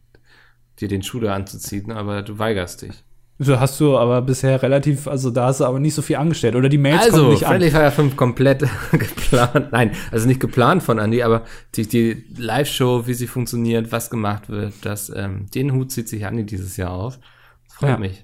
[0.80, 3.04] dir den Schuh da anzuziehen, aber du weigerst dich.
[3.38, 6.54] So hast du aber bisher relativ, also da hast du aber nicht so viel angestellt.
[6.54, 7.72] Oder die Mails kommen Also, nicht Friendly an.
[7.72, 8.60] Fire 5 komplett
[8.92, 9.72] geplant.
[9.72, 11.42] Nein, also nicht geplant von Andy, aber
[11.74, 16.22] die, die Live-Show, wie sie funktioniert, was gemacht wird, das, ähm, den Hut zieht sich
[16.22, 17.18] Andy dieses Jahr auf.
[17.66, 17.98] Das freut Ja.
[17.98, 18.22] mich.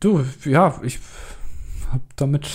[0.00, 0.98] Du, ja, ich
[1.90, 2.46] hab damit.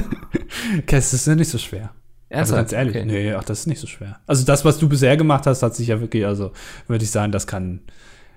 [0.86, 1.90] das ist ja nicht so schwer.
[2.30, 3.04] Also ganz ehrlich, Okay.
[3.04, 4.20] nee, ach, das ist nicht so schwer.
[4.26, 6.52] Also das, was du bisher gemacht hast, hat sich ja wirklich, also
[6.86, 7.80] würde ich sagen, das kann,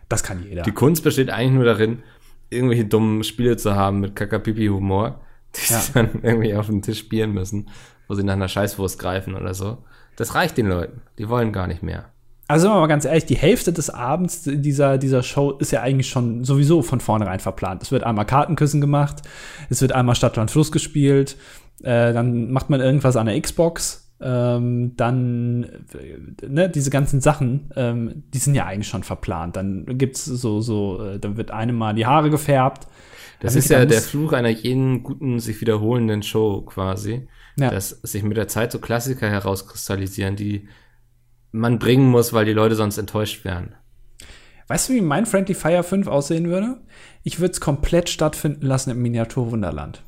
[0.09, 0.63] das kann jeder.
[0.63, 2.01] Die Kunst besteht eigentlich nur darin,
[2.49, 5.19] irgendwelche dummen Spiele zu haben mit Kakapipi-Humor,
[5.55, 5.79] die Ja.
[5.79, 7.69] sie dann irgendwie auf den Tisch spielen müssen,
[8.07, 9.77] wo sie nach einer Scheißwurst greifen oder so.
[10.15, 11.01] Das reicht den Leuten.
[11.17, 12.05] Die wollen gar nicht mehr.
[12.47, 15.81] Also sind wir mal ganz ehrlich, die Hälfte des Abends dieser, dieser Show ist ja
[15.81, 17.81] eigentlich schon sowieso von vornherein verplant.
[17.81, 19.21] Es wird einmal Kartenküssen gemacht,
[19.69, 21.37] es wird einmal Stadt, Land, Fluss gespielt,
[21.81, 25.63] äh, dann macht man irgendwas an der Xbox, ähm, dann,
[25.93, 29.57] äh, ne, diese ganzen Sachen, ähm, die sind ja eigentlich schon verplant.
[29.57, 32.87] Dann gibt's so, so, äh, dann wird einem mal die Haare gefärbt.
[33.41, 37.27] Das ist ja der Fluch einer jeden guten, sich wiederholenden Show quasi.
[37.57, 37.69] Ja.
[37.69, 40.69] Dass sich mit der Zeit so Klassiker herauskristallisieren, die
[41.51, 43.75] man bringen muss, weil die Leute sonst enttäuscht werden.
[44.67, 46.77] Weißt du, wie mein Friendly Fire 5 aussehen würde?
[47.23, 50.01] Ich würde es komplett stattfinden lassen im Miniaturwunderland.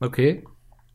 [0.00, 0.42] Okay.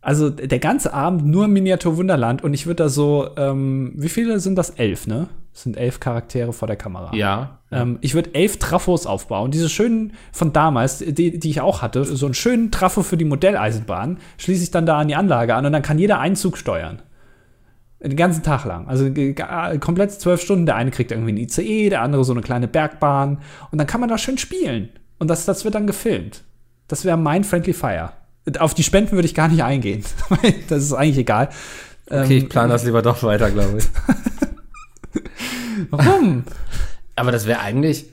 [0.05, 4.39] Also der ganze Abend nur Miniatur Wunderland und ich würde da so, ähm, wie viele
[4.39, 4.69] sind das?
[4.69, 5.29] Elf, ne?
[5.51, 7.11] Das sind elf Charaktere vor der Kamera.
[7.15, 7.57] Ja.
[7.71, 9.49] Ähm, ich würde elf Trafos aufbauen.
[9.49, 13.25] Diese schönen von damals, die, die ich auch hatte, so einen schönen Trafo für die
[13.25, 16.59] Modelleisenbahn, schließe ich dann da an die Anlage an und dann kann jeder einen Zug
[16.59, 17.01] steuern.
[17.99, 18.87] Den ganzen Tag lang.
[18.87, 19.09] Also
[19.79, 20.67] komplett zwölf Stunden.
[20.67, 23.39] Der eine kriegt irgendwie ein ICE, der andere so eine kleine Bergbahn.
[23.71, 24.89] Und dann kann man da schön spielen.
[25.17, 26.43] Und das, das wird dann gefilmt.
[26.87, 28.11] Das wäre mein Friendly Fire.
[28.59, 30.03] Auf die Spenden würde ich gar nicht eingehen.
[30.69, 31.49] das ist eigentlich egal.
[32.07, 33.85] Okay, ich plane das lieber doch weiter, glaube ich.
[35.89, 36.43] Warum?
[37.15, 38.05] Aber das wäre eigentlich,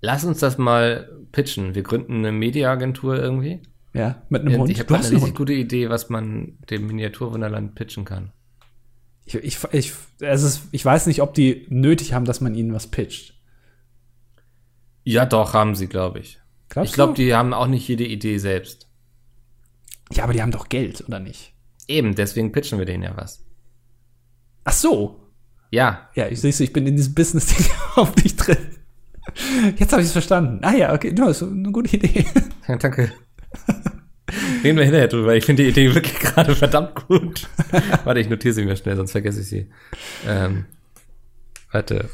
[0.00, 1.74] lass uns das mal pitchen.
[1.74, 3.60] Wir gründen eine Mediaagentur irgendwie.
[3.92, 4.70] ja, mit einem Hund.
[4.70, 5.34] Ich habe eine richtig Hund.
[5.34, 8.32] gute Idee, was man dem Miniaturwunderland pitchen kann.
[9.26, 12.72] Ich, ich, ich, es ist, ich weiß nicht, ob die nötig haben, dass man ihnen
[12.72, 13.34] was pitcht.
[15.04, 16.40] Ja, doch, haben sie, glaube ich.
[16.70, 18.87] Glaubst Ich glaube, die haben auch nicht jede Idee selbst.
[20.12, 21.52] Ja, aber die haben doch Geld, oder nicht?
[21.86, 23.44] Eben, deswegen pitchen wir denen ja was.
[24.64, 25.20] Ach so.
[25.70, 28.56] Ja, Ja, ich sehe ich bin in diesem Business-Ding überhaupt nicht drin.
[29.76, 30.60] Jetzt habe ich es verstanden.
[30.62, 32.24] Ah ja, okay, das ist eine gute Idee.
[32.66, 33.12] ja danke.
[34.64, 35.34] Reden wir hinterher drüber.
[35.36, 37.48] Ich finde die Idee wirklich gerade verdammt gut.
[38.04, 39.70] warte, ich notiere sie mir schnell, sonst vergesse ich sie.
[40.26, 40.66] Ähm,
[41.70, 42.08] warte.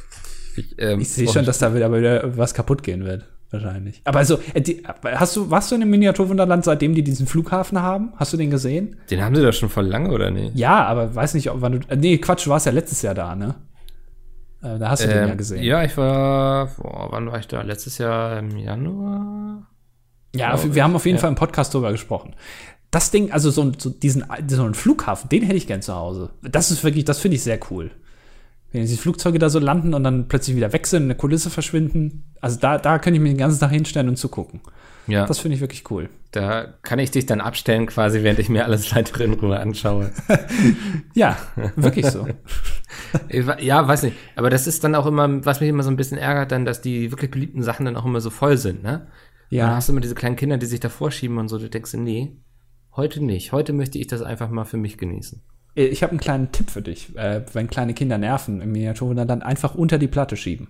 [0.57, 3.29] Ich, ähm, Ich sehe schon, dass da wieder, wieder was kaputt gehen wird.
[3.51, 4.01] Wahrscheinlich.
[4.05, 7.81] Aber also, äh, die, hast du, warst du in dem Miniaturwunderland, seitdem die diesen Flughafen
[7.81, 8.13] haben?
[8.17, 8.97] Hast du den gesehen?
[9.11, 10.57] Den haben sie doch schon voll lange, oder nicht?
[10.57, 11.89] Ja, aber weiß nicht, ob wann du.
[11.89, 13.55] äh, Nee, Quatsch, du warst ja letztes Jahr da, ne?
[14.63, 15.63] Äh, Da hast du den ja Ähm, gesehen.
[15.63, 17.63] Ja, ich war, boah, wann war ich da?
[17.63, 19.67] Letztes Jahr im Januar?
[20.35, 21.21] Ja, wir ich, haben auf jeden ja.
[21.21, 22.35] Fall im Podcast drüber gesprochen.
[22.91, 26.31] Das Ding, also so, so diesen so einen Flughafen, den hätte ich gern zu Hause.
[26.43, 27.91] Das ist wirklich, das finde ich sehr cool.
[28.75, 31.49] Wenn diese Flugzeuge da so landen und dann plötzlich wieder weg sind, in eine Kulisse
[31.49, 32.25] verschwinden.
[32.41, 34.63] Also da, da könnte ich mich den ganzen Tag hinstellen und zugucken.
[35.07, 36.09] Ja, Das finde ich wirklich cool.
[36.33, 40.11] da kann ich dich dann abstellen quasi, während ich mir alles weiter in Ruhe anschaue.
[41.15, 41.37] Ja,
[41.77, 42.27] wirklich so.
[43.61, 44.17] Ja, weiß nicht.
[44.35, 46.81] Aber das ist dann auch immer, was mich immer so ein bisschen ärgert, dann, dass
[46.81, 49.07] die wirklich beliebten Sachen dann auch immer so voll sind, ne?
[49.51, 49.67] Ja.
[49.67, 51.93] Dann hast du immer diese kleinen Kinder, die sich davor schieben und so, du denkst,
[51.93, 52.37] dir, nee,
[52.97, 53.53] heute nicht.
[53.53, 55.43] Heute möchte ich das einfach mal für mich genießen.
[55.75, 57.17] Ich habe einen kleinen Tipp für dich.
[57.17, 60.69] Äh, wenn kleine Kinder nerven im Miniaturwunderland, einfach unter die Platte schieben.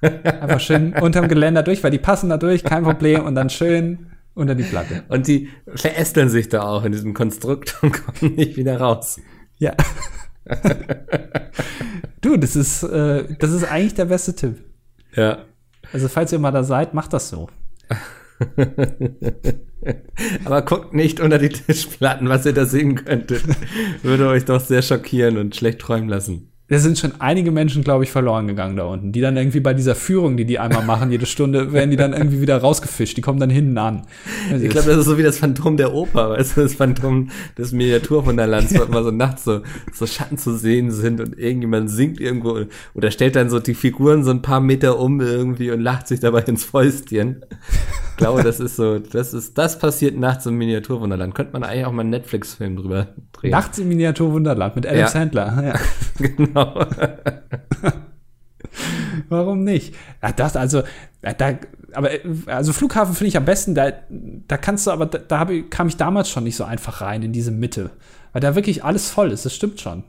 [0.00, 3.24] Einfach schön unterm Geländer durch, weil die passen da durch, kein Problem.
[3.24, 5.02] Und dann schön unter die Platte.
[5.08, 9.20] Und die verästeln sich da auch in diesem Konstrukt und kommen nicht wieder raus.
[9.58, 9.74] Ja.
[12.20, 14.64] du, das ist, äh, das ist eigentlich der beste Tipp.
[15.14, 15.44] Ja.
[15.92, 17.48] Also, falls ihr mal da seid, macht das so.
[20.44, 23.42] Aber guckt nicht unter die Tischplatten, was ihr da sehen könntet.
[24.02, 26.52] Würde euch doch sehr schockieren und schlecht träumen lassen.
[26.72, 29.12] Da sind schon einige Menschen, glaube ich, verloren gegangen da unten.
[29.12, 32.14] Die dann irgendwie bei dieser Führung, die die einmal machen, jede Stunde, werden die dann
[32.14, 33.14] irgendwie wieder rausgefischt.
[33.14, 34.06] Die kommen dann hinten an.
[34.50, 37.28] Ich glaube, das ist so wie das Phantom der Oper, weißt du, das Phantom
[37.58, 39.60] des Miniaturwunderlands, wo immer so nachts so,
[39.92, 42.60] so Schatten zu sehen sind und irgendjemand singt irgendwo
[42.94, 46.20] oder stellt dann so die Figuren so ein paar Meter um irgendwie und lacht sich
[46.20, 47.44] dabei ins Fäustchen.
[48.22, 51.34] Ich glaube, das ist so, das ist, das passiert nachts im Miniaturwunderland.
[51.34, 53.50] Könnte man eigentlich auch mal einen Netflix-Film drüber drehen.
[53.50, 55.08] Nachts im Miniaturwunderland mit Adam Ja.
[55.08, 55.62] Sandler.
[55.62, 55.74] Ja.
[56.36, 56.86] Genau.
[59.28, 59.94] Warum nicht?
[60.22, 60.82] Ja, das, also,
[61.20, 61.58] da,
[61.92, 62.10] aber,
[62.46, 65.88] also Flughafen finde ich am besten, da, da kannst du, aber da, da ich, kam
[65.88, 67.90] ich damals schon nicht so einfach rein in diese Mitte.
[68.32, 70.04] Weil da wirklich alles voll ist, das stimmt schon.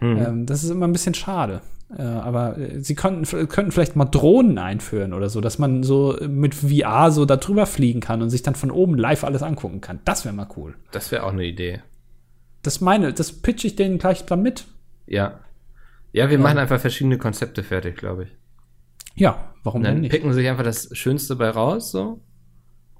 [0.00, 1.60] Ähm, das ist immer ein bisschen schade.
[1.88, 6.16] Äh, aber äh, sie könnten, könnten vielleicht mal Drohnen einführen oder so, dass man so
[6.28, 9.80] mit VR so da drüber fliegen kann und sich dann von oben live alles angucken
[9.80, 10.00] kann.
[10.04, 10.74] Das wäre mal cool.
[10.90, 11.82] Das wäre auch eine Idee.
[12.62, 14.66] Das meine, das pitch ich denen gleich dann mit.
[15.06, 15.40] Ja.
[16.12, 18.36] Ja, wir machen einfach verschiedene Konzepte fertig, glaube ich.
[19.14, 20.10] Ja, warum Und denn dann nicht?
[20.10, 22.20] picken sich einfach das Schönste bei raus, so.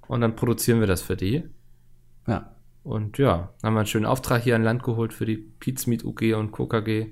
[0.07, 1.45] Und dann produzieren wir das für die.
[2.27, 2.53] Ja.
[2.85, 6.35] Und ja, haben wir einen schönen Auftrag hier an Land geholt für die Pizmeet UG
[6.35, 7.09] und KKG.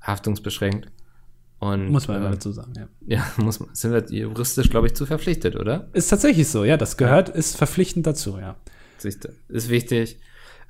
[0.00, 0.90] Haftungsbeschränkt.
[1.60, 2.88] Und, Muss man immer ähm, dazu sagen, ja.
[3.06, 5.88] Ja, muss man, sind wir juristisch, glaube ich, zu verpflichtet, oder?
[5.92, 6.76] Ist tatsächlich so, ja.
[6.76, 8.56] Das gehört, ist verpflichtend dazu, ja.
[9.48, 10.18] Ist wichtig.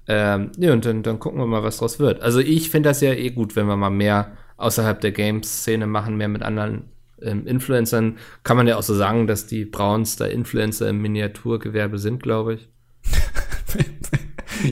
[0.06, 2.22] Ähm, ja, und dann, dann gucken wir mal, was draus wird.
[2.22, 6.16] Also ich finde das ja eh gut, wenn wir mal mehr außerhalb der Games-Szene machen,
[6.16, 6.84] mehr mit anderen
[7.20, 8.18] ähm, Influencern.
[8.42, 12.54] Kann man ja auch so sagen, dass die Browns da Influencer im Miniaturgewerbe sind, glaube
[12.54, 12.68] ich.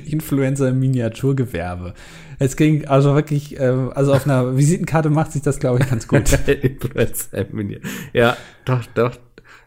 [0.11, 1.95] Influencer im Miniaturgewerbe.
[2.39, 3.65] Es ging also wirklich, äh,
[3.95, 6.25] also auf einer Visitenkarte macht sich das, glaube ich, ganz gut.
[8.13, 9.17] Ja, doch, doch.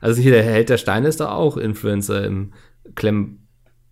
[0.01, 2.53] Also hier der Held der Steine ist doch auch Influencer im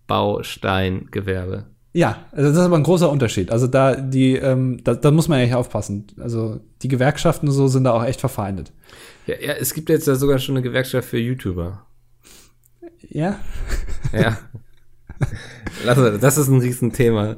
[0.08, 1.66] Klemmbausteingewerbe.
[1.92, 3.50] ja, also das ist aber ein großer Unterschied.
[3.50, 6.06] Also da, die, ähm, da, da muss man echt aufpassen.
[6.18, 8.72] Also die Gewerkschaften und so sind da auch echt verfeindet.
[9.26, 11.86] Ja, ja, es gibt jetzt ja sogar schon eine Gewerkschaft für YouTuber.
[13.08, 13.38] Ja?
[14.12, 14.38] Ja.
[15.96, 17.36] Uns- das ist ein Riesenthema.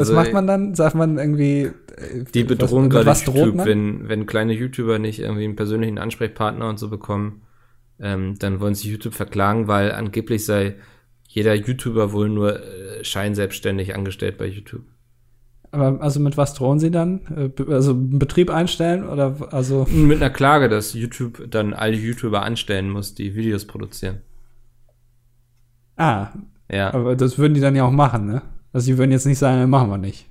[0.00, 0.74] Also, was macht man dann?
[0.74, 1.62] Sagt man irgendwie.
[1.96, 3.66] äh, Die bedrohen was- gerade YouTube, man?
[3.66, 7.42] wenn, wenn kleine YouTuber nicht irgendwie einen persönlichen Ansprechpartner und so bekommen,
[8.00, 10.76] ähm, dann wollen sie YouTube verklagen, weil angeblich sei
[11.28, 14.82] jeder YouTuber wohl nur äh, scheinselbstständig angestellt bei YouTube.
[15.72, 17.52] Aber also mit was drohen sie dann?
[17.58, 22.42] Äh, Also einen Betrieb einstellen oder also Mit einer Klage, dass YouTube dann alle YouTuber
[22.42, 24.20] anstellen muss, die Videos produzieren.
[25.96, 26.28] ah,
[26.70, 26.92] Ja.
[26.94, 28.42] aber das würden die dann ja auch machen, ne?
[28.74, 30.26] Also die würden jetzt nicht sagen, machen wir nicht.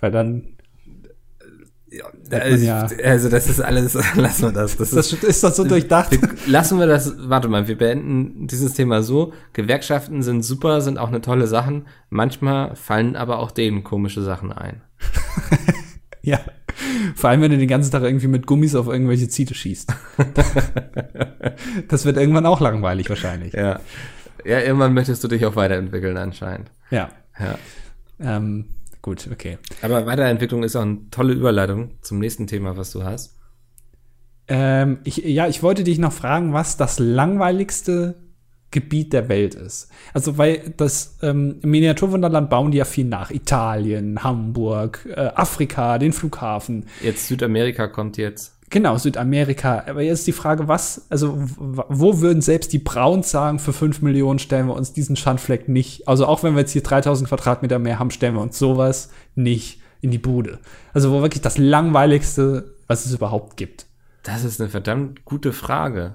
[0.00, 0.42] Weil dann
[1.90, 4.76] Ja, man ja- Also das ist alles, lassen wir das.
[4.76, 6.10] Das das ist, ist das so durchdacht.
[6.12, 9.32] wir, lassen wir das, warte mal, wir beenden dieses Thema so.
[9.54, 11.86] Gewerkschaften sind super, sind auch eine tolle Sachen.
[12.10, 14.82] Manchmal fallen aber auch denen komische Sachen ein.
[16.26, 16.40] Ja.
[17.16, 19.92] Vor allem, wenn du den ganzen Tag irgendwie mit Gummis auf irgendwelche Ziele schießt.
[21.88, 23.52] das wird irgendwann auch langweilig wahrscheinlich.
[23.52, 23.80] Ja.
[24.44, 26.70] Ja, irgendwann möchtest du dich auch weiterentwickeln anscheinend.
[26.90, 27.10] Ja.
[27.38, 27.58] Ja.
[28.20, 28.66] Ähm,
[29.02, 29.58] gut, okay.
[29.82, 33.36] Aber Weiterentwicklung ist auch eine tolle Überleitung zum nächsten Thema, was du hast.
[34.46, 38.16] Ähm, ich, ja, ich wollte dich noch fragen, was das langweiligste
[38.70, 39.88] Gebiet der Welt ist.
[40.12, 43.30] Also, weil das ähm, Miniaturwunderland bauen die ja viel nach.
[43.30, 46.86] Italien, Hamburg, äh, Afrika, den Flughafen.
[47.00, 48.53] Jetzt Südamerika kommt jetzt.
[48.74, 49.84] Genau, Südamerika.
[49.86, 54.02] Aber jetzt ist die Frage, was, also wo würden selbst die Browns sagen, für 5
[54.02, 57.78] Millionen stellen wir uns diesen Schandfleck nicht, also auch wenn wir jetzt hier 3000 Quadratmeter
[57.78, 60.58] mehr haben, stellen wir uns sowas nicht in die Bude.
[60.92, 63.86] Also wo wirklich das langweiligste, was es überhaupt gibt.
[64.24, 66.14] Das ist eine verdammt gute Frage.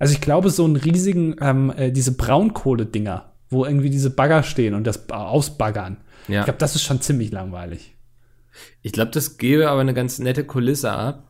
[0.00, 4.74] Also ich glaube, so einen riesigen, ähm, äh, diese Braunkohle-Dinger, wo irgendwie diese Bagger stehen
[4.74, 5.98] und das ba- ausbaggern.
[6.26, 6.40] Ja.
[6.40, 7.94] Ich glaube, das ist schon ziemlich langweilig.
[8.82, 11.22] Ich glaube, das gäbe aber eine ganz nette Kulisse ab.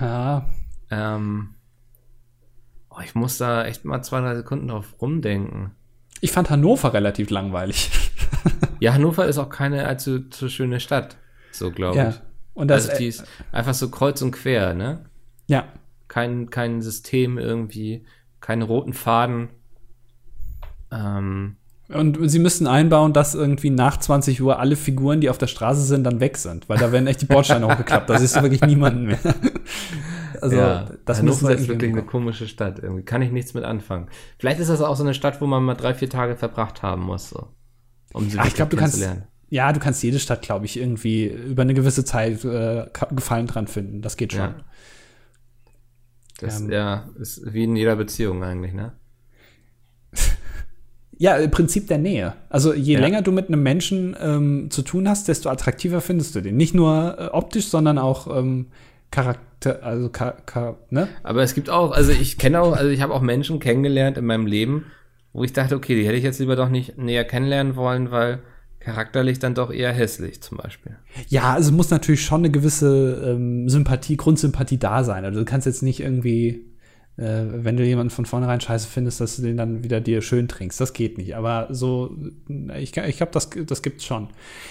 [0.00, 0.46] Ja,
[0.90, 1.54] Ähm,
[2.90, 5.72] oh, ich muss da echt mal zwei, drei Sekunden drauf rumdenken.
[6.20, 7.90] ich fand Hannover relativ langweilig.
[8.80, 11.16] Ja, Hannover ist auch keine allzu so schöne Stadt.
[11.52, 12.08] So, glaube ja.
[12.10, 12.20] ich.
[12.52, 15.06] Und das, also die ist einfach so kreuz und quer, ne?
[15.46, 15.68] ja,
[16.08, 18.04] Kein, kein System irgendwie,
[18.40, 19.48] keine roten Faden.
[20.90, 21.56] Ähm,
[21.88, 25.82] Und sie müssten einbauen, dass irgendwie nach 20 Uhr alle Figuren, die auf der Straße
[25.82, 28.08] sind, dann weg sind, weil da werden echt die Bordsteine hochgeklappt.
[28.08, 29.18] Da siehst du wirklich niemanden mehr.
[30.40, 32.78] Also, ja, das Hannover ist wirklich eine komische Stadt.
[32.78, 34.08] Irgendwie kann ich nichts mit anfangen.
[34.38, 37.02] Vielleicht ist das auch so eine Stadt, wo man mal drei, vier Tage verbracht haben
[37.02, 37.48] muss, so.
[38.12, 39.02] Um sie Ach, ich glaube, du kannst,
[39.48, 43.68] ja, du kannst jede Stadt, glaube ich, irgendwie über eine gewisse Zeit äh, Gefallen dran
[43.68, 44.02] finden.
[44.02, 44.40] Das geht schon.
[44.40, 44.54] Ja.
[46.40, 46.70] Das, Ähm.
[46.70, 48.92] ja, ist wie in jeder Beziehung eigentlich, ne?
[51.18, 52.34] Ja, im Prinzip der Nähe.
[52.48, 53.00] Also je Ja.
[53.00, 56.56] länger du mit einem Menschen ähm, zu tun hast, desto attraktiver findest du den.
[56.56, 58.66] Nicht nur äh, optisch, sondern auch ähm,
[59.10, 61.08] Charakter, also ka, ka, ne?
[61.22, 64.26] Aber es gibt auch, also ich kenne auch, also ich habe auch Menschen kennengelernt in
[64.26, 64.86] meinem Leben,
[65.32, 68.40] wo ich dachte, okay, die hätte ich jetzt lieber doch nicht näher kennenlernen wollen, weil
[68.80, 70.96] charakterlich dann doch eher hässlich zum Beispiel.
[71.28, 75.24] Ja, also muss natürlich schon eine gewisse ähm, Sympathie, Grundsympathie da sein.
[75.24, 76.66] Also du kannst jetzt nicht irgendwie,
[77.16, 80.48] äh, wenn du jemanden von vornherein scheiße findest, dass du den dann wieder dir schön
[80.48, 80.80] trinkst.
[80.80, 81.36] Das geht nicht.
[81.36, 82.16] Aber so,
[82.76, 84.28] ich, ich glaube, das, das gibt's schon.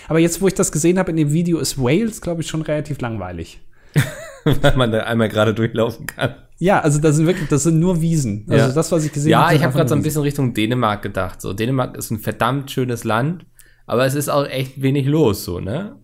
[0.08, 2.62] Aber jetzt, wo ich das gesehen habe in dem Video, ist Wales, glaube ich, schon
[2.62, 3.62] relativ langweilig.
[4.44, 6.36] Weil man da einmal gerade durchlaufen kann.
[6.60, 8.46] Ja, also das sind wirklich, das sind nur Wiesen.
[8.50, 8.74] Also Ja.
[8.74, 9.54] das, was ich gesehen Ja, habe.
[9.54, 11.41] ich sind habe gerade so ein bisschen Richtung Dänemark gedacht.
[11.41, 13.46] So, Dänemark ist ein verdammt schönes Land,
[13.86, 15.98] aber es ist auch echt wenig los, so, ne?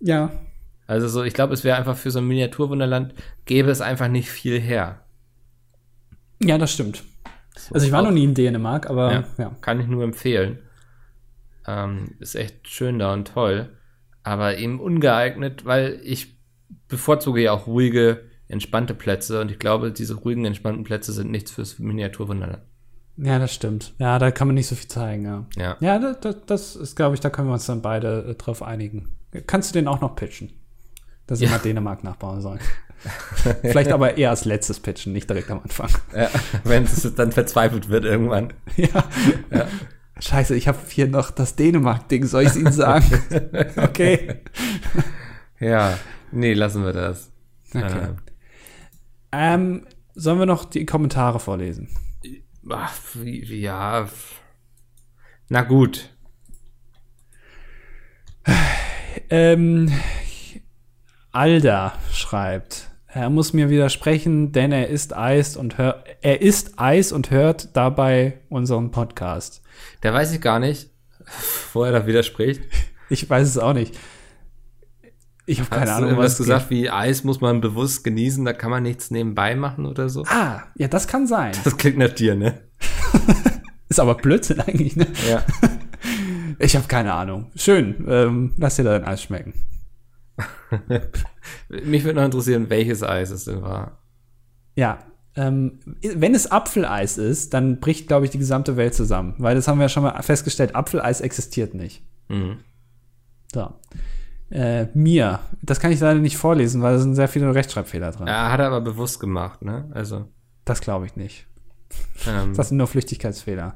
[0.00, 0.32] Ja.
[0.86, 4.28] Also so, ich glaube, es wäre einfach für so ein Miniaturwunderland, gäbe es einfach nicht
[4.30, 5.01] viel her.
[6.44, 7.04] Ja, das stimmt.
[7.72, 9.56] Also ich war auch- noch nie in Dänemark, aber Ja, ja.
[9.60, 10.58] Kann ich nur empfehlen.
[11.66, 13.70] Ähm, ist echt schön da und toll.
[14.24, 16.36] Aber eben ungeeignet, weil ich
[16.88, 21.50] bevorzuge ja auch ruhige, entspannte Plätze und ich glaube, diese ruhigen, entspannten Plätze sind nichts
[21.52, 22.62] fürs Miniaturwunderland.
[23.16, 23.94] Ja, das stimmt.
[23.98, 25.46] Ja, da kann man nicht so viel zeigen, ja.
[25.56, 25.76] Ja.
[25.80, 28.62] Ja, das, das, das ist, glaube ich, da können wir uns dann beide äh, drauf
[28.62, 29.16] einigen.
[29.46, 30.52] Kannst du den auch noch pitchen?
[31.26, 31.48] Dass Ja.
[31.50, 32.60] mal Dänemark nachbauen sollen.
[33.62, 35.90] Vielleicht aber eher als letztes pitchen, nicht direkt am Anfang.
[36.14, 36.28] ja
[36.64, 38.52] Wenn es dann verzweifelt wird irgendwann.
[38.76, 38.88] ja.
[39.50, 39.66] Ja.
[40.20, 43.04] Scheiße, ich habe hier noch das Dänemark-Ding, soll ich es Ihnen sagen?
[43.76, 44.40] okay.
[45.58, 45.98] Ja,
[46.30, 47.32] nee, lassen wir das.
[47.74, 48.06] Okay.
[48.06, 48.16] Ähm,
[49.32, 51.88] Ähm, sollen wir noch die Kommentare vorlesen?
[52.70, 52.92] ach,
[53.24, 54.08] ja.
[55.48, 56.10] Na gut.
[59.30, 59.90] Ähm,
[61.32, 67.12] Alda schreibt, er muss mir widersprechen, denn er isst Eis und hört, er isst Eis
[67.12, 69.62] und hört dabei unseren Podcast.
[70.00, 70.90] Da weiß ich gar nicht,
[71.72, 72.62] wo er da widerspricht.
[73.10, 73.98] Ich weiß es auch nicht.
[75.44, 78.70] Ich habe keine Ahnung, du was gesagt wie Eis muss man bewusst genießen, da kann
[78.70, 80.24] man nichts nebenbei machen oder so?
[80.28, 81.52] Ah, ja, das kann sein.
[81.64, 82.62] Das klingt nach dir, ne?
[83.88, 85.06] Ist aber Blödsinn eigentlich, ne?
[85.28, 85.44] Ja.
[86.58, 87.50] Ich habe keine Ahnung.
[87.56, 88.04] Schön.
[88.06, 89.52] Ähm, lass dir dein Eis schmecken.
[91.68, 93.98] Mich würde noch interessieren, welches Eis es denn war.
[94.74, 94.98] Ja.
[95.34, 99.34] Ähm, wenn es Apfeleis ist, dann bricht, glaube ich, die gesamte Welt zusammen.
[99.38, 102.02] Weil das haben wir ja schon mal festgestellt, Apfeleis existiert nicht.
[102.28, 102.58] Mhm.
[103.52, 103.72] So.
[104.50, 105.40] Äh, mir.
[105.62, 108.26] Das kann ich leider nicht vorlesen, weil da sind sehr viele Rechtschreibfehler drin.
[108.26, 109.90] Ja, hat er aber bewusst gemacht, ne?
[109.94, 110.26] Also.
[110.66, 111.46] Das glaube ich nicht.
[112.28, 113.74] Ähm, Das sind nur Flüchtigkeitsfehler.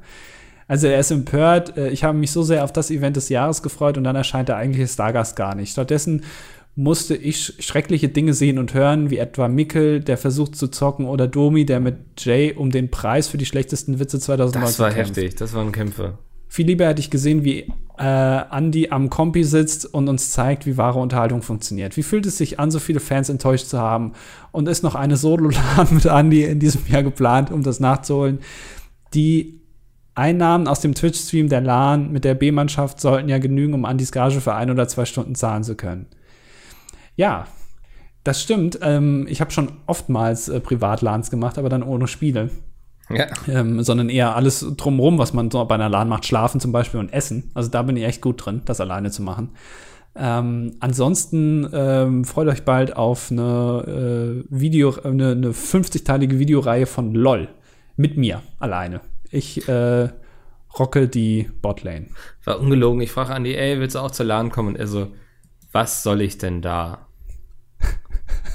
[0.69, 1.77] Also er ist empört.
[1.79, 4.49] Äh, Ich habe mich so sehr auf das Event des Jahres gefreut und dann erscheint
[4.51, 5.73] der eigentliche Stargast gar nicht.
[5.73, 6.25] Stattdessen
[6.77, 11.27] musste ich schreckliche Dinge sehen und hören, wie etwa Mickel, der versucht zu zocken, oder
[11.27, 15.17] Domi, der mit Jay um den Preis für die schlechtesten Witze 2019 das war kämpft.
[15.17, 16.19] heftig, das waren Kämpfe.
[16.49, 20.77] Viel lieber hätte ich gesehen, wie äh, Andy am Kompi sitzt und uns zeigt, wie
[20.77, 21.97] wahre Unterhaltung funktioniert.
[21.97, 24.13] Wie fühlt es sich an, so viele Fans enttäuscht zu haben?
[24.53, 28.41] Und ist noch eine Solo-Laden mit Andy in diesem Jahr geplant, um das nachzuholen?
[29.15, 29.61] Die
[30.15, 34.41] Einnahmen aus dem Twitch-Stream der LAN mit der B-Mannschaft sollten ja genügen, um Andys Gage
[34.41, 36.07] für ein oder zwei Stunden zahlen zu können.
[37.17, 37.47] Ja,
[38.25, 38.79] das stimmt.
[38.83, 42.51] Ähm, ich habe schon oftmals äh, Privat-LANs gemacht, aber dann ohne Spiele
[43.09, 43.27] Ja.
[43.49, 47.01] ähm, sondern eher alles drumherum, was man so bei einer LAN macht, schlafen zum Beispiel
[47.01, 47.51] und essen.
[47.55, 49.51] Also da bin ich echt gut drin, das alleine zu machen.
[50.19, 57.15] Ähm, ansonsten ähm, freut euch bald auf eine äh, Video, eine, eine 50-teilige Videoreihe von
[57.15, 57.49] LOL
[57.97, 59.03] mit mir alleine.
[59.31, 60.09] Ich äh,
[60.79, 62.07] rocke die Botlane.
[62.45, 63.01] War ungelogen.
[63.03, 64.71] Ich frage Andi, ey, willst du auch zur LAN kommen?
[64.71, 65.09] Und er so,
[65.73, 67.06] was soll ich denn da?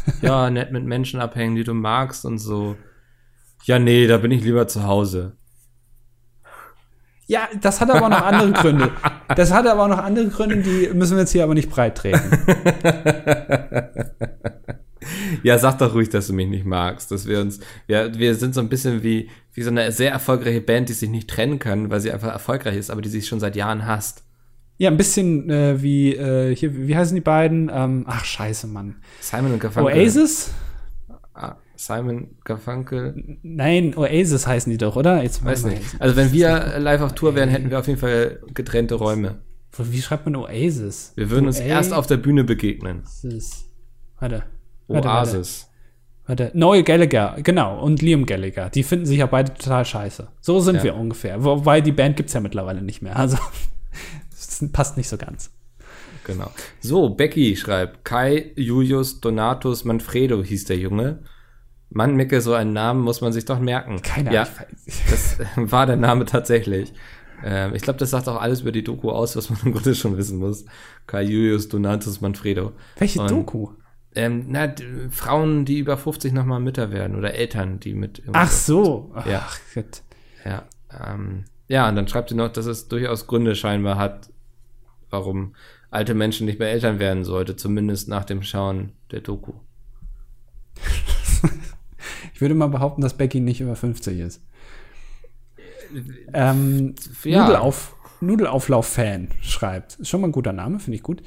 [0.22, 2.76] ja, nett mit Menschen abhängen, die du magst und so.
[3.64, 5.38] Ja, nee, da bin ich lieber zu Hause.
[7.28, 8.92] Ja, das hat aber auch noch andere Gründe.
[9.36, 11.98] Das hat aber auch noch andere Gründe, die müssen wir jetzt hier aber nicht breit
[11.98, 12.20] treten.
[15.44, 17.12] Ja, sag doch ruhig, dass du mich nicht magst.
[17.12, 20.62] Dass wir uns, ja, wir sind so ein bisschen wie, wie so eine sehr erfolgreiche
[20.62, 23.40] Band, die sich nicht trennen kann, weil sie einfach erfolgreich ist, aber die sich schon
[23.40, 24.24] seit Jahren hasst.
[24.82, 27.70] Ja, ein bisschen äh, wie, äh, hier, wie heißen die beiden?
[27.72, 28.96] Ähm, ach, scheiße, Mann.
[29.20, 29.94] Simon und Garfunkel.
[29.96, 30.52] Oasis?
[31.36, 33.38] Ah, Simon Garfunkel.
[33.44, 35.22] Nein, Oasis heißen die doch, oder?
[35.22, 36.02] Jetzt Weiß warte nicht.
[36.02, 39.42] Also wenn wir live auf Tour wären, hätten wir auf jeden Fall getrennte Räume.
[39.78, 41.14] Wie schreibt man Oasis?
[41.16, 43.04] Wir würden uns Oa- erst auf der Bühne begegnen.
[43.04, 43.66] Oasis.
[44.20, 44.44] Warte.
[44.88, 45.70] Warte, Oasis.
[46.26, 46.50] Warte.
[46.56, 48.72] Noel Gallagher, genau, und Liam Gallagher.
[48.72, 50.28] Die finden sich ja beide total scheiße.
[50.40, 50.84] So sind Ja.
[50.86, 51.44] wir ungefähr.
[51.44, 53.16] Wobei die Band gibt's ja mittlerweile nicht mehr.
[53.16, 53.38] Also,
[54.70, 55.52] passt nicht so ganz.
[56.26, 56.52] Genau.
[56.82, 61.20] So, Becky schreibt, Kai Julius Donatus Manfredo hieß der Junge.
[61.90, 64.02] Mann, Micke, so einen Namen muss man sich doch merken.
[64.02, 64.56] Keine ja, Ahnung.
[65.10, 66.94] das war der Name tatsächlich.
[67.44, 69.96] Ähm, ich glaube, das sagt auch alles über die Doku aus, was man im Grunde
[69.96, 70.64] schon wissen muss.
[71.08, 72.74] Kai Julius Donatus Manfredo.
[72.98, 73.70] Welche Und- Doku?
[74.14, 78.22] Ähm, na, d- Frauen, die über 50 nochmal Mütter werden oder Eltern, die mit.
[78.34, 79.10] Ach so.
[79.16, 79.48] Ach, Ja.
[79.74, 80.02] Gott.
[80.46, 80.64] Ja,
[81.08, 84.30] ähm, ja, und dann schreibt sie noch, dass es durchaus Gründe scheinbar hat,
[85.12, 85.56] warum
[85.90, 89.54] alte Menschen nicht mehr Eltern werden sollte, zumindest nach dem Schauen der Doku.
[92.34, 94.42] Ich würde mal behaupten, dass Becky nicht über 50 ist.
[96.34, 97.44] Ähm, Ja.
[97.44, 100.00] Nudelauf, Nudelauflauf-Fan schreibt.
[100.00, 101.22] Ist schon mal ein guter Name, finde ich gut.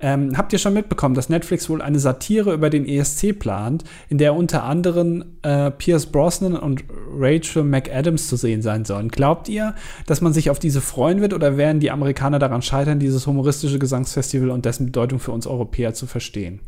[0.00, 4.18] Ähm, habt ihr schon mitbekommen, dass Netflix wohl eine Satire über den ESC plant, in
[4.18, 9.08] der unter anderem äh, Pierce Brosnan und Rachel McAdams zu sehen sein sollen?
[9.08, 9.74] Glaubt ihr,
[10.06, 13.80] dass man sich auf diese freuen wird oder werden die Amerikaner daran scheitern, dieses humoristische
[13.80, 16.60] Gesangsfestival und dessen Bedeutung für uns Europäer zu verstehen?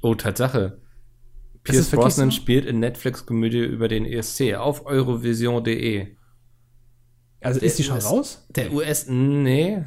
[0.00, 0.78] Oh, Tatsache.
[1.64, 2.36] Pierce Brosnan so?
[2.36, 6.06] spielt in Netflix-Komödie über den ESC auf eurovision.de.
[7.40, 8.46] Also ist die schon US raus?
[8.50, 9.82] Der US, nee.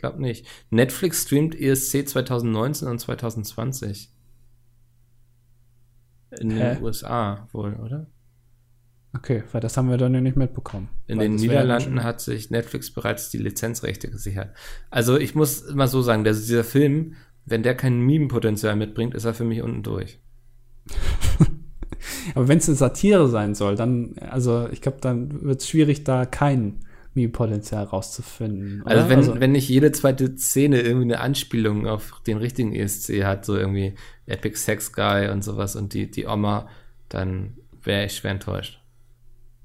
[0.00, 0.46] Glaub nicht.
[0.70, 4.10] Netflix streamt ESC 2019 und 2020.
[6.40, 6.74] In Hä?
[6.74, 8.06] den USA wohl, oder?
[9.12, 10.88] Okay, weil das haben wir dann ja nicht mitbekommen.
[11.06, 14.56] In den Niederlanden hat sich Netflix bereits die Lizenzrechte gesichert.
[14.88, 19.26] Also ich muss immer so sagen, dass dieser Film, wenn der kein Meme-Potenzial mitbringt, ist
[19.26, 20.18] er für mich unten durch.
[22.34, 26.04] Aber wenn es eine Satire sein soll, dann, also ich glaube, dann wird es schwierig,
[26.04, 26.80] da kein
[27.14, 28.82] Meme-Potenzial rauszufinden.
[28.82, 28.90] oder?
[28.90, 33.44] Also wenn, wenn nicht jede zweite Szene irgendwie eine Anspielung auf den richtigen ESC hat,
[33.44, 33.94] so irgendwie
[34.26, 36.68] Epic Sex Guy und sowas und die, die Oma,
[37.08, 38.80] dann wäre ich schwer enttäuscht.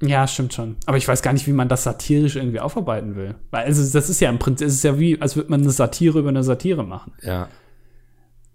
[0.02, 0.76] ja, stimmt schon.
[0.86, 3.36] Aber ich weiß gar nicht, wie man das satirisch irgendwie aufarbeiten will.
[3.52, 5.70] Weil also das ist ja im Prinzip, es ist ja wie, als würde man eine
[5.70, 7.14] Satire über eine Satire machen.
[7.22, 7.50] Ja.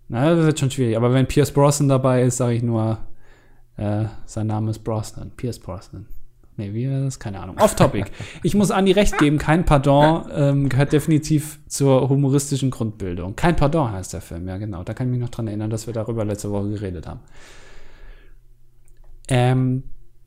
[0.08, 0.96] Na, das wird schon schwierig.
[0.96, 2.98] Aber wenn Pierce Brosnan dabei ist, sage ich nur,
[3.76, 5.30] äh, sein Name ist Brosnan.
[5.36, 6.06] Pierce Brosnan.
[6.56, 7.18] Nee, wie war das?
[7.18, 7.56] Keine Ahnung.
[7.58, 8.10] Off-Topic.
[8.42, 13.34] ich muss Andi recht geben, kein Pardon ähm, gehört definitiv zur humoristischen Grundbildung.
[13.34, 14.82] Kein Pardon heißt der Film, ja genau.
[14.84, 17.20] Da kann ich mich noch dran erinnern, dass wir darüber letzte Woche geredet haben.
[19.28, 19.84] Ähm,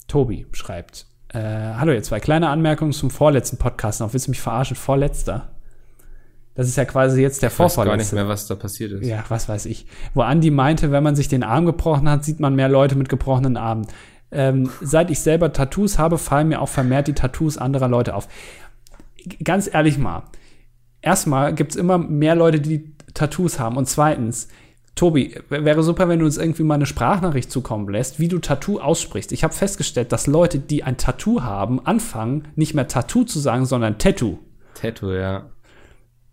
[0.08, 4.00] Tobi schreibt, Äh, hallo, jetzt zwei kleine Anmerkungen zum vorletzten Podcast.
[4.02, 4.76] Noch willst du mich verarschen?
[4.76, 5.50] Vorletzter.
[6.56, 9.08] Das ist ja quasi jetzt der Ich weiß gar nicht mehr, was da passiert ist.
[9.08, 9.88] Ja, was weiß ich.
[10.14, 13.10] Wo Andi meinte, wenn man sich den Arm gebrochen hat, sieht man mehr Leute mit
[13.10, 13.88] gebrochenen Armen.
[14.34, 18.28] Ähm, seit ich selber Tattoos habe, fallen mir auch vermehrt die Tattoos anderer Leute auf.
[19.44, 20.24] Ganz ehrlich mal.
[21.02, 23.78] Erstmal gibt es immer mehr Leute, die Tattoos haben.
[23.78, 24.48] Und zweitens,
[24.96, 28.80] Tobi, wäre super, wenn du uns irgendwie mal eine Sprachnachricht zukommen lässt, wie du Tattoo
[28.80, 29.32] aussprichst.
[29.32, 33.66] Ich habe festgestellt, dass Leute, die ein Tattoo haben, anfangen, nicht mehr Tattoo zu sagen,
[33.66, 34.40] sondern Tattoo.
[34.76, 35.50] Tattoo, ja.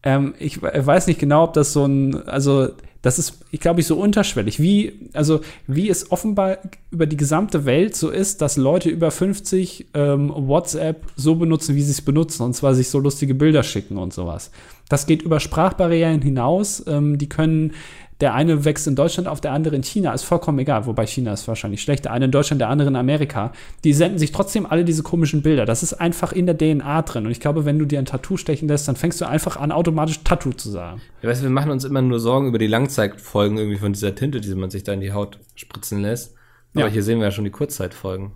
[0.02, 2.68] Ähm, ich we- weiß nicht genau, ob das so ein, also
[3.02, 4.60] das ist, ich glaube ich, so unterschwellig.
[4.60, 6.58] Wie, also wie es offenbar
[6.90, 11.82] über die gesamte Welt so ist, dass Leute über 50 ähm, WhatsApp so benutzen, wie
[11.82, 14.50] sie es benutzen, und zwar sich so lustige Bilder schicken und sowas.
[14.90, 16.84] Das geht über Sprachbarrieren hinaus.
[16.86, 17.72] Ähm, die können,
[18.20, 21.32] der eine wächst in Deutschland auf, der andere in China, ist vollkommen egal, wobei China
[21.32, 22.04] ist wahrscheinlich schlecht.
[22.04, 23.52] Der eine in Deutschland, der andere in Amerika.
[23.84, 25.64] Die senden sich trotzdem alle diese komischen Bilder.
[25.66, 27.24] Das ist einfach in der DNA drin.
[27.26, 29.72] Und ich glaube, wenn du dir ein Tattoo stechen lässt, dann fängst du einfach an,
[29.72, 31.00] automatisch Tattoo zu sagen.
[31.22, 34.14] Ja, weißt du, wir machen uns immer nur Sorgen über die Langzeitfolgen irgendwie von dieser
[34.14, 36.34] Tinte, die man sich da in die Haut spritzen lässt.
[36.74, 36.92] Aber Ja.
[36.92, 38.32] hier sehen wir ja schon die Kurzzeitfolgen.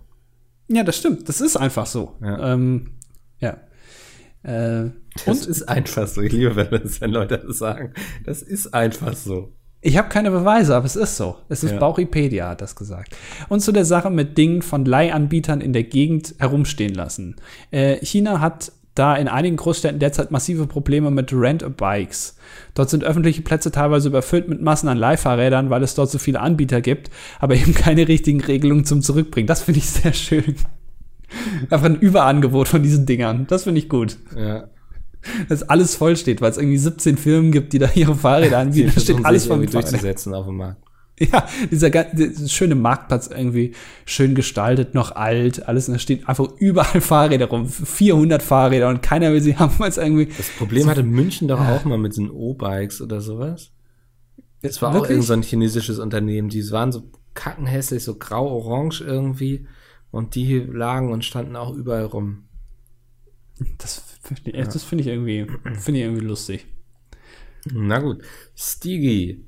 [0.67, 1.29] Ja, das stimmt.
[1.29, 2.15] Das ist einfach so.
[2.21, 2.53] Ja.
[2.53, 2.91] Ähm,
[3.39, 3.57] ja.
[4.43, 4.89] Äh,
[5.25, 6.21] Das und ist einfach so.
[6.21, 7.93] Ich liebe, wenn, das, wenn Leute das sagen.
[8.25, 9.53] Das ist einfach so.
[9.85, 11.35] Ich habe keine Beweise, aber es ist so.
[11.47, 11.77] Es ist Ja.
[11.77, 13.15] Bauchipedia hat das gesagt.
[13.49, 17.35] Und zu der Sache mit Dingen von Leihanbietern in der Gegend herumstehen lassen.
[17.69, 22.35] Äh, China hat da in einigen Großstädten derzeit massive Probleme mit Rent-a-Bikes.
[22.73, 26.39] Dort sind öffentliche Plätze teilweise überfüllt mit Massen an Leihfahrrädern, weil es dort so viele
[26.39, 29.47] Anbieter gibt, aber eben keine richtigen Regelungen zum Zurückbringen.
[29.47, 30.55] Das finde ich sehr schön.
[31.69, 33.45] Einfach ein Überangebot von diesen Dingern.
[33.47, 34.17] Das finde ich gut.
[34.35, 34.67] Ja.
[35.49, 38.91] dass alles voll steht, weil es irgendwie 17 Firmen gibt, die da ihre Fahrräder anbieten.
[38.93, 39.71] Da steht alles Fahrrädern.
[39.71, 40.81] durchzusetzen auf dem Markt.
[41.17, 43.73] Ja, dieser, dieser schöne Marktplatz irgendwie
[44.05, 49.01] schön gestaltet, noch alt, alles, und da steht einfach überall Fahrräder rum, 400 Fahrräder und
[49.01, 52.17] keiner will sie haben, weil es irgendwie, Das Problem hatte München doch auch mal mit
[52.17, 53.71] den O-Bikes oder sowas.
[54.61, 55.11] Das war auch Wirklich?
[55.11, 56.49] irgend so ein chinesisches Unternehmen.
[56.49, 57.03] Die waren so
[57.33, 59.67] kackenhässlich, so grau-orange irgendwie.
[60.11, 62.45] Und die lagen und standen auch überall rum.
[63.77, 65.47] das finde ich, das finde ich irgendwie,
[65.79, 66.67] finde ich irgendwie lustig.
[67.71, 68.23] Na gut.
[68.55, 69.45] Stigi.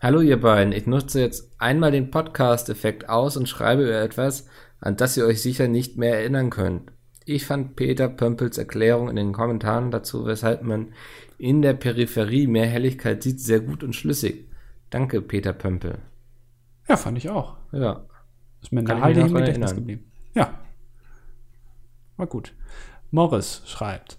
[0.00, 0.72] Hallo ihr beiden.
[0.72, 4.46] Ich nutze jetzt einmal den Podcast-Effekt aus und schreibe über etwas,
[4.80, 6.92] an das ihr euch sicher nicht mehr erinnern könnt.
[7.26, 10.94] Ich fand Peter Pömpels Erklärung in den Kommentaren dazu, weshalb man
[11.38, 14.48] in der Peripherie mehr Helligkeit sieht, sehr gut und schlüssig.
[14.88, 15.98] Danke, Peter Pömpel.
[16.88, 17.56] Ja, fand ich auch.
[17.72, 18.06] Ja.
[18.62, 20.10] Ist mir nachhaltig im Gedächtnis geblieben.
[20.34, 20.60] Ja.
[22.16, 22.54] War gut.
[23.10, 24.18] Morris schreibt.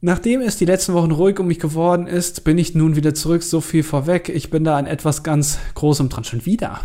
[0.00, 3.42] Nachdem es die letzten Wochen ruhig um mich geworden ist, bin ich nun wieder zurück.
[3.42, 4.28] So viel vorweg.
[4.28, 6.24] Ich bin da an etwas ganz Großem dran.
[6.24, 6.80] Schon wieder.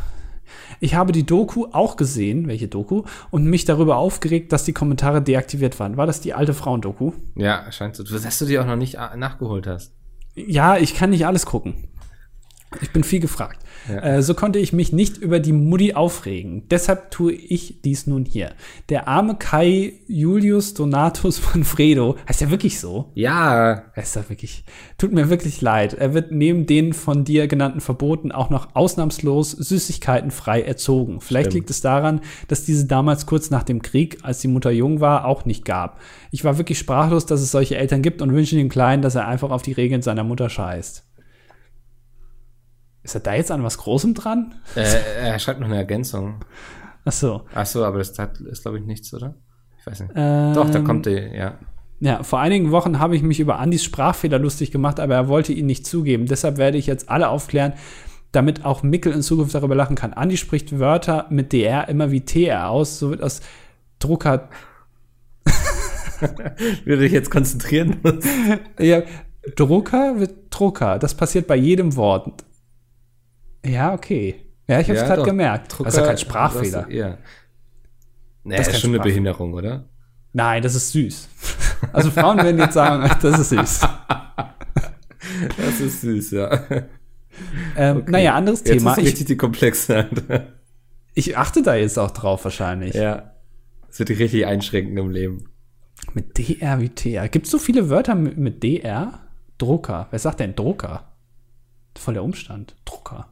[0.80, 5.22] Ich habe die Doku auch gesehen, welche Doku, und mich darüber aufgeregt, dass die Kommentare
[5.22, 5.98] deaktiviert waren.
[5.98, 7.12] War das die alte Frauen-Doku?
[7.36, 8.04] Ja, scheint so.
[8.04, 9.94] Dass du die auch noch nicht ah, nachgeholt hast.
[10.34, 11.76] Ja, ich kann nicht alles gucken.
[12.80, 13.60] Ich bin viel gefragt.
[13.90, 14.00] Ja.
[14.00, 16.68] Äh, so konnte ich mich nicht über die Mutti aufregen.
[16.70, 18.54] Deshalb tue ich dies nun hier.
[18.88, 23.12] Der arme Kai Julius Donatus Manfredo, heißt er wirklich so?
[23.14, 23.84] Ja.
[23.94, 24.64] Er ist da wirklich,
[24.98, 25.96] tut mir wirklich leid.
[25.96, 31.20] Er wird neben den von dir genannten Verboten auch noch ausnahmslos süßigkeitenfrei erzogen.
[31.20, 31.56] Vielleicht Stimmt.
[31.56, 35.26] liegt es daran, dass diese damals kurz nach dem Krieg, als die Mutter jung war,
[35.26, 36.00] auch nicht gab.
[36.32, 39.28] Ich war wirklich sprachlos, dass es solche Eltern gibt und wünsche dem Kleinen, dass er
[39.28, 41.11] einfach auf die Regeln seiner Mutter scheißt.
[43.04, 44.56] Ist er da jetzt an was Großem dran?
[44.76, 44.86] Äh,
[45.22, 46.46] er schreibt noch eine Ergänzung.
[47.04, 47.42] Ach so.
[47.54, 49.36] Ach so, aber das hat, ist, glaube ich, nichts, oder?
[49.80, 50.12] Ich weiß nicht.
[50.16, 51.58] Ähm, Doch, da kommt die, ja.
[52.00, 55.54] Ja, vor einigen Wochen habe ich mich über Andys Sprachfehler lustig gemacht, aber er wollte
[55.54, 56.26] ihn nicht zugeben.
[56.26, 57.74] Deshalb werde ich jetzt alle aufklären,
[58.32, 60.14] damit auch Mickel in Zukunft darüber lachen kann.
[60.14, 63.42] Andi spricht Wörter mit DR immer wie TR aus, so wird aus
[64.00, 64.50] Drucker.
[66.86, 68.00] Wie du dich jetzt konzentrieren.
[68.80, 69.02] Ja,
[69.56, 71.00] Drucker wird Drucker.
[71.00, 72.44] Das passiert bei jedem Wort.
[73.66, 74.36] Ja, okay.
[74.68, 75.76] Ja, ich habe es Ja, gerade gemerkt.
[75.80, 76.82] das ist ja kein Sprachfehler.
[76.82, 77.18] Das ist, ja.
[78.44, 79.00] Naja, Das ist ist, schon eine.
[79.04, 79.86] Behinderung, oder?
[80.34, 81.28] Nein, das ist süß.
[81.94, 83.80] Also Frauen werden jetzt sagen, das ist süß.
[85.58, 86.64] Das ist süß, ja.
[87.76, 88.92] Ähm, Naja, anderes Jetzt Thema.
[88.94, 90.08] ist Ich, richtig die komplexe
[91.14, 92.94] ich achte da jetzt auch drauf wahrscheinlich.
[92.96, 93.32] ja.
[93.90, 95.50] Das wird dich richtig einschränken im Leben.
[96.14, 97.28] Mit DR wie TR.
[97.28, 99.20] Gibt es so viele Wörter mit, mit DR?
[99.58, 100.08] Drucker.
[100.12, 101.12] Wer sagt denn Drucker?
[101.98, 102.74] Voll der Umstand.
[102.86, 103.28] Drucker.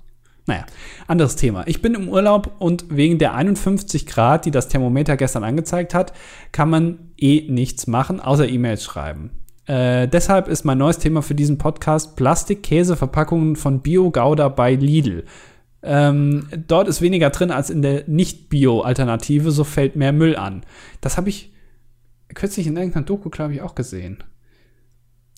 [0.50, 0.66] Naja,
[1.06, 1.68] anderes Thema.
[1.68, 6.12] Ich bin im Urlaub und wegen der 51 Grad, die das Thermometer gestern angezeigt hat,
[6.52, 9.30] kann man eh nichts machen, außer E-Mails schreiben.
[9.68, 15.26] Äh, deshalb ist mein neues Thema für diesen Podcast Plastik-Käseverpackungen von Bio-Gouda bei Lidl.
[15.84, 20.64] Ähm, dort ist weniger drin als in der Nicht-Bio-Alternative, so fällt mehr Müll an.
[21.00, 21.54] Das habe ich
[22.34, 24.24] kürzlich in irgendeiner Doku, glaube ich, auch gesehen.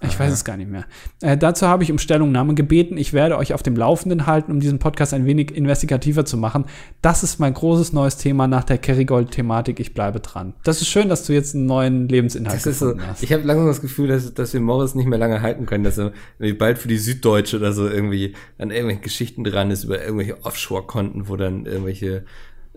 [0.03, 0.85] Ich weiß es gar nicht mehr.
[1.21, 2.97] Äh, dazu habe ich um Stellungnahme gebeten.
[2.97, 6.65] Ich werde euch auf dem Laufenden halten, um diesen Podcast ein wenig investigativer zu machen.
[7.01, 9.79] Das ist mein großes neues Thema nach der Kerrygold-Thematik.
[9.79, 10.53] Ich bleibe dran.
[10.63, 13.21] Das ist schön, dass du jetzt einen neuen Lebensinhalt Das ist so, hast.
[13.23, 15.97] ich habe langsam das Gefühl, dass, dass wir Morris nicht mehr lange halten können, dass
[15.97, 20.01] er irgendwie bald für die Süddeutsche oder so irgendwie an irgendwelche Geschichten dran ist über
[20.01, 22.25] irgendwelche Offshore-Konten, wo dann irgendwelche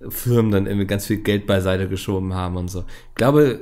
[0.09, 2.81] Firmen dann irgendwie ganz viel Geld beiseite geschoben haben und so.
[3.11, 3.61] Ich glaube,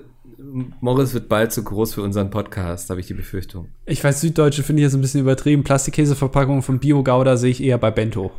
[0.80, 3.68] Morris wird bald zu groß für unseren Podcast, habe ich die Befürchtung.
[3.86, 5.64] Ich weiß, Süddeutsche finde ich jetzt ein bisschen übertrieben.
[5.64, 8.32] Plastikkäseverpackungen von Bio-Gouda sehe ich eher bei Bento.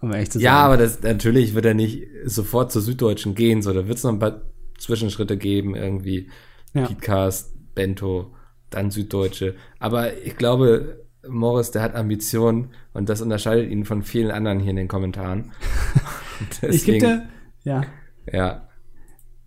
[0.00, 0.64] Um ehrlich zu Ja, sein.
[0.64, 4.12] aber das, natürlich wird er nicht sofort zur Süddeutschen gehen, so, da wird es noch
[4.12, 4.42] ein paar
[4.78, 6.30] Zwischenschritte geben, irgendwie
[6.72, 6.86] Ja.
[6.86, 8.34] Podcast, Bento,
[8.70, 9.54] dann Süddeutsche.
[9.78, 14.70] Aber ich glaube, Morris, der hat Ambitionen und das unterscheidet ihn von vielen anderen hier
[14.70, 15.52] in den Kommentaren.
[16.40, 17.28] Und ich gebe deswegen- dir,
[17.64, 17.82] ja.
[18.32, 18.68] Ja,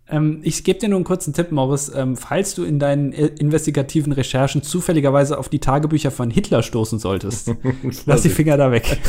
[0.09, 1.91] Ähm, ich gebe dir nur einen kurzen Tipp, Morris.
[1.93, 6.99] Ähm, falls du in deinen äh, investigativen Recherchen zufälligerweise auf die Tagebücher von Hitler stoßen
[6.99, 7.51] solltest,
[8.05, 8.99] lass die Finger da weg.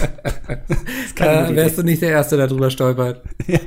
[1.16, 3.22] äh, wärst du nicht der Erste, der drüber stolpert?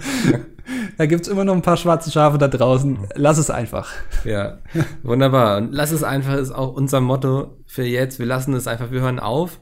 [0.98, 3.08] Da gibt's immer noch ein paar schwarze Schafe da draußen.
[3.16, 3.92] Lass es einfach.
[4.24, 4.60] Ja,
[5.04, 5.58] wunderbar.
[5.58, 8.20] Und lass es einfach, ist auch unser Motto für jetzt.
[8.20, 9.60] Wir lassen es einfach, wir hören auf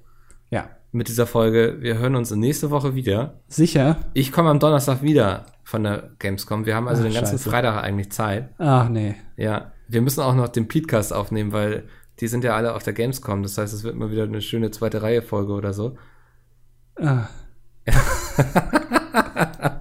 [0.50, 1.78] Ja, mit dieser Folge.
[1.80, 3.42] Wir hören uns nächste Woche wieder.
[3.48, 3.98] sicher.
[4.14, 6.66] Ich komme am Donnerstag wieder von der Gamescom.
[6.66, 7.50] Wir haben also Ach, den ganzen scheiße.
[7.50, 8.50] Freitag eigentlich Zeit.
[8.58, 9.16] Ach nee.
[9.38, 11.84] Ja, wir müssen auch noch den Podcast aufnehmen, weil
[12.20, 13.44] die sind ja alle auf der Gamescom.
[13.44, 15.96] Das heißt, es wird mal wieder eine schöne zweite Reihe Folge oder so.
[17.00, 17.28] Ah.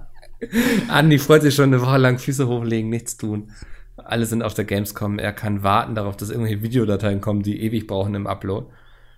[0.87, 3.51] Andi freut sich schon eine Woche lang Füße hochlegen, nichts tun.
[3.97, 5.19] Alle sind auf der Gamescom.
[5.19, 8.67] Er kann warten darauf, dass irgendwelche Videodateien kommen, die ewig brauchen im Upload.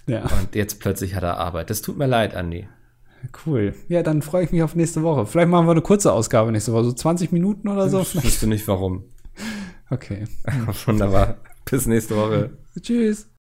[0.07, 1.69] Ja, Und jetzt plötzlich hat er Arbeit.
[1.69, 2.67] Das tut mir leid, Andi.
[3.45, 3.73] cool.
[3.87, 5.25] Ja, dann freue ich mich auf nächste Woche.
[5.25, 8.01] Vielleicht machen wir eine kurze Ausgabe nächste Woche, so 20 Minuten oder so.
[8.01, 9.03] Ich wüsste nicht warum.
[9.93, 10.23] Okay.
[10.85, 11.35] Wunderbar.
[11.69, 12.51] Bis nächste Woche.
[12.79, 13.27] Tschüss.